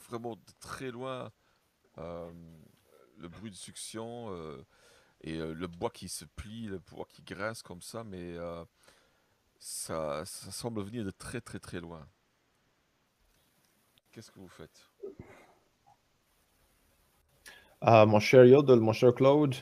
[0.08, 1.34] vraiment de très loin
[1.98, 4.34] le bruit de succion
[5.20, 8.38] et le bois qui se plie, le bois qui grince comme ça, mais
[9.62, 12.06] ça, semble venir de très très très loin.
[14.12, 14.90] Qu'est-ce que vous faites?
[17.80, 19.56] Ah, mon cher Yodel, mon cher Claude,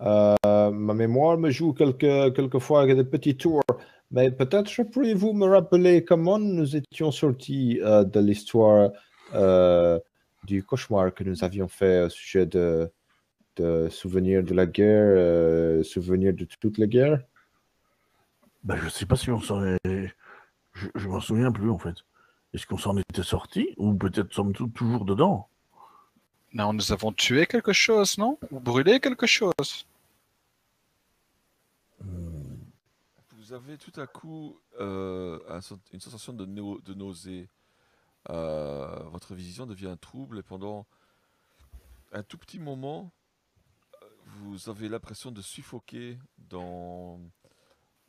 [0.00, 0.34] euh,
[0.70, 3.62] ma mémoire me joue quelques, quelquefois des petits tours,
[4.10, 8.90] mais peut-être pourriez-vous me rappeler comment nous étions sortis euh, de l'histoire
[9.34, 9.98] euh,
[10.44, 12.90] du cauchemar que nous avions fait au sujet de,
[13.90, 17.22] souvenirs de la guerre, souvenirs de toute la guerre?
[18.64, 20.14] Ben, je sais pas si on s'en est.
[20.72, 21.96] Je, je m'en souviens plus en fait.
[22.52, 25.48] Est-ce qu'on s'en était sorti ou peut-être sommes-nous toujours dedans?
[26.52, 28.38] Non, nous avons tué quelque chose, non?
[28.50, 29.86] Ou brûlé quelque chose?
[32.00, 35.38] Vous avez tout à coup euh,
[35.92, 37.48] une sensation de nausée.
[38.30, 40.86] Euh, votre vision devient trouble et pendant
[42.12, 43.10] un tout petit moment,
[44.02, 47.18] euh, vous avez l'impression de suffoquer dans,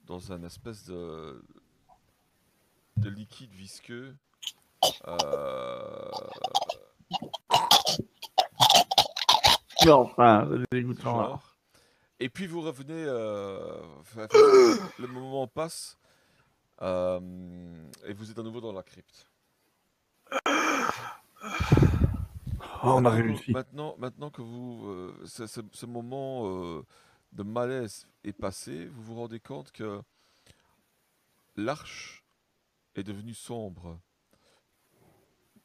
[0.05, 1.43] dans un espèce de,
[2.97, 4.15] de liquide visqueux.
[5.07, 6.11] Euh,
[9.85, 11.41] Non, enfin, c'est dégoûtant.
[12.19, 14.27] Et puis vous revenez, euh, enfin,
[14.99, 15.97] le moment passe,
[16.81, 17.19] euh,
[18.05, 19.27] et vous êtes à nouveau dans la crypte.
[22.85, 23.51] Oh, on a Maintenant- réussi.
[23.51, 26.83] Maintenant, maintenant que vous, euh, ce, ce- ce moment euh,
[27.33, 30.01] de malaise est passé, vous vous rendez compte que
[31.55, 32.23] l'arche
[32.95, 33.99] est devenue sombre.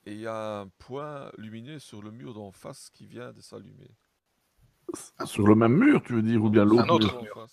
[0.07, 3.41] Et il y a un point lumineux sur le mur d'en face qui vient de
[3.41, 3.91] s'allumer.
[5.27, 7.47] Sur le même mur, tu veux dire, ou bien l'autre Un autre mur?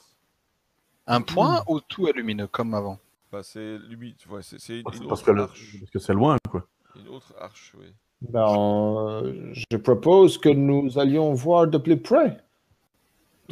[1.08, 2.98] Un point ou tout est lumineux comme avant?
[3.32, 5.76] Bah, c'est lumineux, tu vois, c'est c'est une, Parce une parce autre que le- arche.
[5.80, 6.66] parce que c'est loin, quoi.
[6.96, 7.94] Une autre arche, oui.
[8.22, 12.42] Ben, euh, je propose que nous allions voir de plus près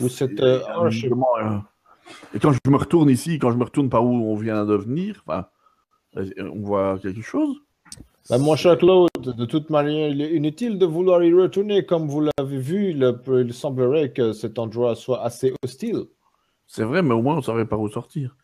[0.02, 4.36] euh, Et, euh, quand je me retourne ici, quand je me retourne par où on
[4.36, 5.48] vient de venir, enfin,
[6.16, 7.58] on voit quelque chose.
[8.30, 11.86] Ben, mon cher Claude, de toute manière, il est inutile de vouloir y retourner.
[11.86, 16.06] Comme vous l'avez vu, le- il semblerait que cet endroit soit assez hostile.
[16.66, 18.36] C'est vrai, mais au moins on savait par où sortir.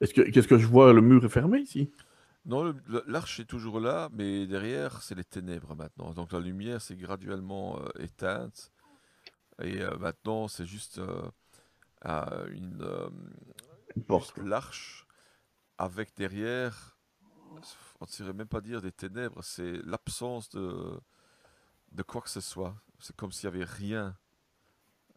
[0.00, 1.90] Est-ce que qu'est-ce que je vois Le mur est fermé ici?
[2.46, 2.74] Non,
[3.06, 6.12] l'arche est toujours là, mais derrière, c'est les ténèbres maintenant.
[6.12, 8.70] Donc la lumière s'est graduellement euh, éteinte.
[9.62, 11.30] Et euh, maintenant, c'est juste euh,
[12.48, 13.08] une, euh,
[13.96, 14.36] Une porte.
[14.36, 15.06] juste l'arche
[15.78, 16.98] avec derrière,
[18.00, 21.00] on ne saurait même pas dire des ténèbres, c'est l'absence de,
[21.92, 22.74] de quoi que ce soit.
[23.00, 24.16] C'est comme s'il n'y avait rien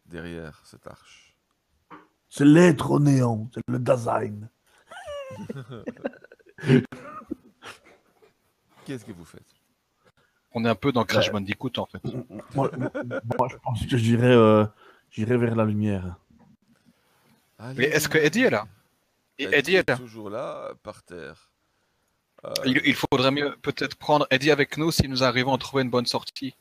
[0.06, 1.36] derrière cette arche.
[2.28, 4.48] C'est l'être au néant, c'est le Dasein.
[8.84, 9.57] Qu'est-ce que vous faites?
[10.52, 12.02] On est un peu dans Crash Bandicoot en fait.
[12.54, 12.70] Moi,
[13.38, 14.64] moi, je pense que j'irai euh,
[15.16, 16.16] vers la lumière.
[17.76, 18.66] Mais est-ce que Eddie est là?
[19.38, 19.96] Eddie est là.
[19.96, 21.50] toujours là, par terre.
[22.44, 25.82] Euh, Il, il faudrait mieux peut-être prendre Eddie avec nous si nous arrivons à trouver
[25.82, 26.54] une bonne sortie.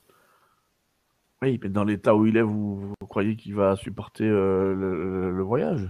[1.42, 5.44] Oui, mais dans l'état où il est, vous, vous croyez qu'il va supporter euh, le,
[5.44, 5.88] voyage?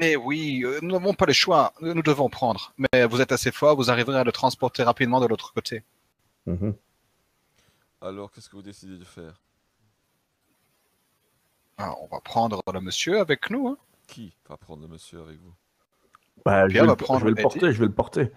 [0.00, 2.72] Mais oui, euh, nous n'avons pas le choix, nous nous devons prendre.
[2.78, 5.82] Mais vous êtes assez fort, vous arriverez à le transporter rapidement de l'autre côté.
[8.02, 9.40] Alors, qu'est-ce que vous décidez de faire?
[11.78, 13.66] Ah, on va prendre le monsieur avec nous.
[13.68, 13.76] Hein.
[14.06, 15.54] Qui va prendre le monsieur avec vous?
[16.44, 17.42] Bah, je, vais va le, prendre je vais le Eddie.
[17.42, 18.30] porter, je vais le porter.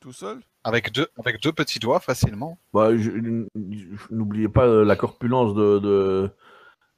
[0.00, 0.42] Tout seul?
[0.64, 2.58] Avec deux, avec deux petits doigts facilement.
[2.72, 2.90] Bah,
[4.10, 6.30] N'oubliez pas euh, la corpulence de, de,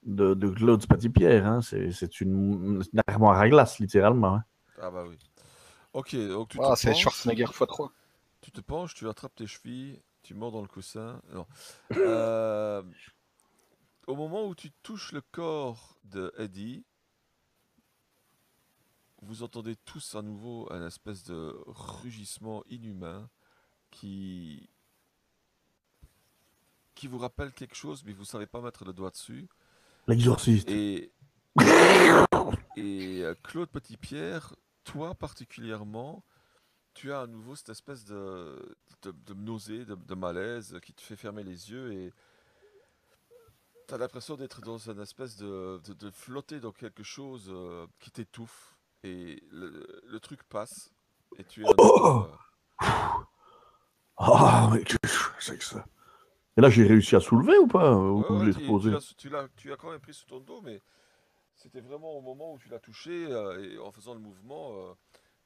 [0.04, 1.46] de, de Claude Spatipierre.
[1.46, 1.60] Hein.
[1.62, 4.36] C'est c'est une, une armoire à glace, littéralement.
[4.36, 4.44] hein.
[4.80, 5.18] Ah bah oui.
[5.92, 7.90] Ok, donc tu Ah, te c'est Schwarzenegger x3.
[8.40, 11.22] tu te penches, tu attrapes tes chevilles, tu mords dans le coussin.
[11.32, 11.46] Non.
[11.92, 12.82] Euh,
[14.06, 16.84] au moment où tu touches le corps de Eddie,
[19.22, 23.30] vous entendez tous à nouveau un espèce de rugissement inhumain
[23.90, 24.68] qui
[26.94, 29.48] qui vous rappelle quelque chose, mais vous savez pas mettre le doigt dessus.
[30.08, 30.68] L'exorciste.
[30.68, 31.10] Et,
[32.76, 34.54] et euh, Claude Petitpierre,
[34.84, 36.22] toi particulièrement,
[36.98, 41.00] tu as à nouveau cette espèce de, de, de nausée, de, de malaise qui te
[41.00, 42.12] fait fermer les yeux et
[43.86, 48.10] tu as l'impression d'être dans une espèce de, de, flotter dans quelque chose euh, qui
[48.10, 48.74] t'étouffe
[49.04, 50.90] et le, le truc passe
[51.38, 52.22] et tu es euh,
[54.16, 55.86] Ah, mais qu'est-ce que c'est que ça?
[56.56, 57.94] Et là, j'ai réussi à soulever ou pas?
[57.94, 60.60] Ou Ouais, ouais, tu- posé tu l'as- tu l'as quand même pris sous ton dos,
[60.62, 60.82] mais
[61.54, 64.94] c'était vraiment au moment où tu l'as touché euh, et en faisant le mouvement euh,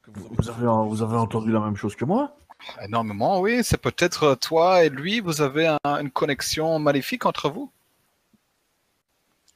[0.03, 2.35] que vous, Vous avez, vous avez entendu la même chose que moi
[2.83, 3.59] Énormément, oui.
[3.63, 7.71] C'est peut-être euh, toi et lui, vous avez un- une connexion maléfique entre vous?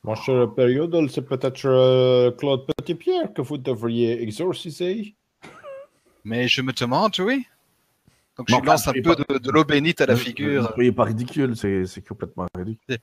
[0.04, 5.16] Mon cher Périodol, c'est peut-être euh, Claude Petitpierre que vous devriez exorciser.
[6.24, 7.46] Mais je me demande, oui.
[8.38, 10.72] Donc Non, je lui lance un peu pas- de, de l'eau bénite à la figure.
[10.76, 12.98] Soyez pas ridicule, c'est c'est complètement ridicule.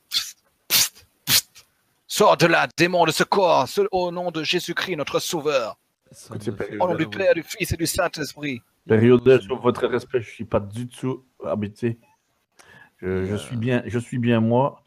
[2.07, 5.77] Sors de là, démon de ce corps, seul au nom de Jésus-Christ, notre Sauveur.
[6.57, 7.07] Père- Au nom du.
[7.09, 8.61] Père, du Fils et du Saint-Esprit.
[8.87, 11.99] Périodel, sur votre respect, je suis pas du tout habité.
[12.99, 13.39] Je, je Euh.
[13.39, 14.83] suis bien, je suis bien moi,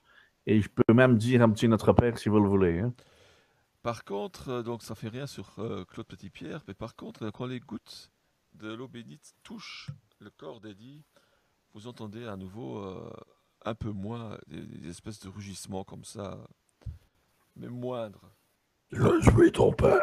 [0.45, 2.79] et je peux même dire un petit Notre Père si vous le voulez.
[2.79, 2.93] hein.
[3.83, 7.31] Par contre, euh, donc ça fait rien sur euh, Claude Petitpierre, mais par contre, euh,
[7.31, 8.11] quand les gouttes
[8.53, 11.03] de l'eau bénite touchent le corps d'Eddie,
[11.73, 13.09] vous entendez à nouveau euh,
[13.65, 16.37] un peu moins des, des espèces de rugissements comme ça,
[17.55, 18.31] mais moindres.
[18.91, 20.01] Je suis ton père.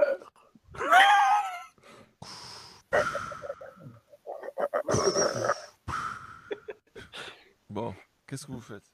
[7.74, 7.92] Bon,
[8.28, 8.84] qu'est-ce que vous faites?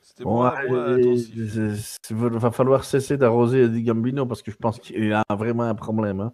[0.00, 5.24] C'était Bon, il va falloir cesser d'arroser Eddie Gambino parce que je pense qu'il a
[5.30, 6.18] vraiment un problème.
[6.18, 6.32] hein.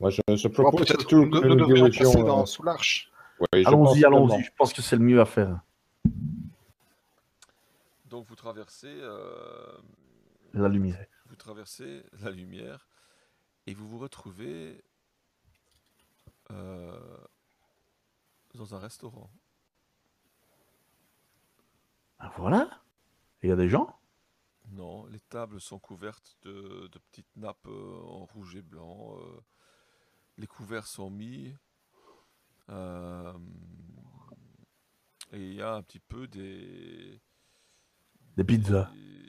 [0.00, 3.12] Moi, je, je propose peut-être surtout que nous, devrions passer euh, dans, sous l'arche.
[3.38, 4.44] ouais, Allons-y, allons-y.
[4.44, 5.60] Je pense que c'est le mieux à faire.
[8.06, 9.76] Donc vous traversez, euh,
[10.54, 11.04] La lumière.
[11.26, 12.88] vous traversez la lumière
[13.66, 14.82] et vous vous retrouvez
[16.50, 16.96] euh,
[18.56, 19.30] dans un restaurant.
[22.18, 22.82] Ah, Voilà.
[23.42, 23.98] Il y a des gens?
[24.72, 29.16] Non, les tables sont couvertes de, de petites nappes euh, en rouge et blanc.
[29.18, 29.40] euh,
[30.38, 31.54] les couverts sont mis.
[32.70, 33.32] euh,
[35.32, 37.20] et il y a un petit peu des.
[38.36, 38.90] Des pizzas.
[38.92, 39.26] des-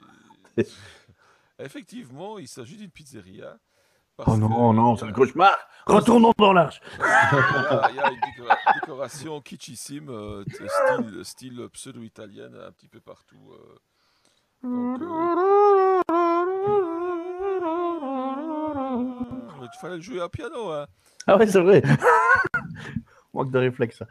[1.58, 3.58] Effectivement, il s'agit d'une pizzeria.
[4.26, 5.56] Oh non, que non, c'est le cauchemar.
[5.86, 6.80] Retournons dans l'arche.
[6.98, 13.52] il y a, une décora- décoration kitschissime, euh, style, style pseudo-italienne, un petit peu partout.
[13.52, 13.78] euh.
[14.62, 15.00] Donc,
[19.62, 20.70] euh, il fallait jouer à piano.
[20.70, 20.86] Hein.
[21.26, 21.82] Ah ouais, c'est vrai.
[23.34, 24.02] Manque de réflexe.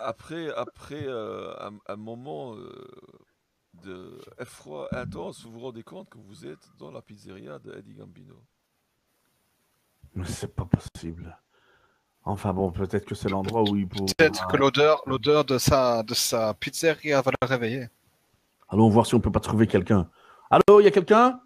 [0.00, 2.54] Après, après euh, un, un moment
[3.82, 7.94] de effroi intense, vous vous rendez compte que vous êtes dans la pizzeria de Eddie
[7.94, 8.36] Gambino.
[10.14, 11.36] Mais c'est pas possible.
[12.24, 14.06] Enfin bon, peut-être que c'est l'endroit où il faut.
[14.06, 17.88] Peut-être que l'odeur, l'odeur de sa, de sa pizzeria va le réveiller.
[18.68, 20.08] Allons voir si on peut pas trouver quelqu'un.
[20.50, 21.40] Allô, il y a quelqu'un?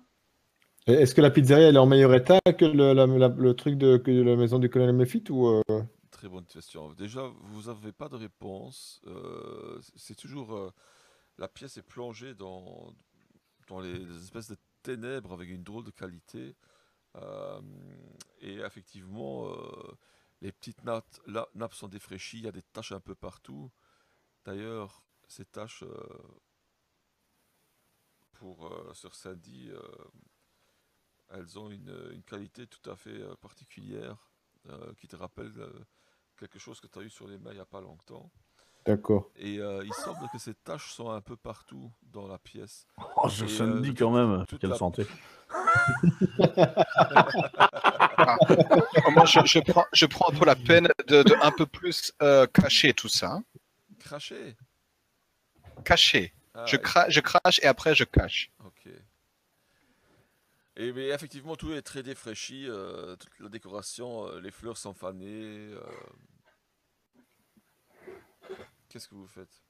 [0.87, 3.77] Est-ce que la pizzeria elle est en meilleur état que le, la- la- le truc
[3.77, 5.63] de que la maison du colonel Mephitt ou euh,
[6.11, 6.93] Très bonne question.
[6.93, 9.01] Déjà, vous n'avez pas de réponse.
[9.07, 10.55] euh, c'est toujours.
[10.55, 10.71] euh,
[11.39, 12.93] la pièce est plongée dans,
[13.69, 16.55] dans les espèces de ténèbres avec une drôle de qualité.
[17.17, 17.61] Euh,
[18.41, 19.97] et effectivement, euh,
[20.41, 22.39] les petites nappes, la- nappes sont défraîchies.
[22.39, 23.71] Il y a des taches un peu partout.
[24.45, 26.09] D'ailleurs, ces taches, euh,
[28.33, 29.81] pour, Sandy, euh,
[31.31, 34.31] elles ont une, qualité tout à fait particulière
[34.99, 35.53] qui te rappelle
[36.37, 38.31] quelque chose que tu as eu sur les mains il n'y a pas longtemps.
[38.87, 39.31] D'accord.
[39.37, 42.87] Et euh, il semble que ces taches sont un peu partout dans la pièce.
[43.17, 44.47] Oh, ça, me euh, dit quand même.
[44.47, 45.07] toute Quelle la- santé.
[49.15, 52.47] Moi, je, je prends, je prends pour la peine de, de un peu plus euh,
[52.47, 53.33] cacher tout ça.
[53.33, 53.45] hein.
[53.99, 54.57] Craché
[55.85, 56.33] Cacher.
[56.55, 58.51] Ah, Je, et- cra- je crache et après je cache.
[58.65, 58.89] Ok.
[60.77, 64.95] Et mais effectivement, tout est très défraîchi, euh, toute la décoration, euh, les fleurs sont
[64.95, 65.71] fanées.
[68.99, 69.68] Qu'est-ce que vous faites?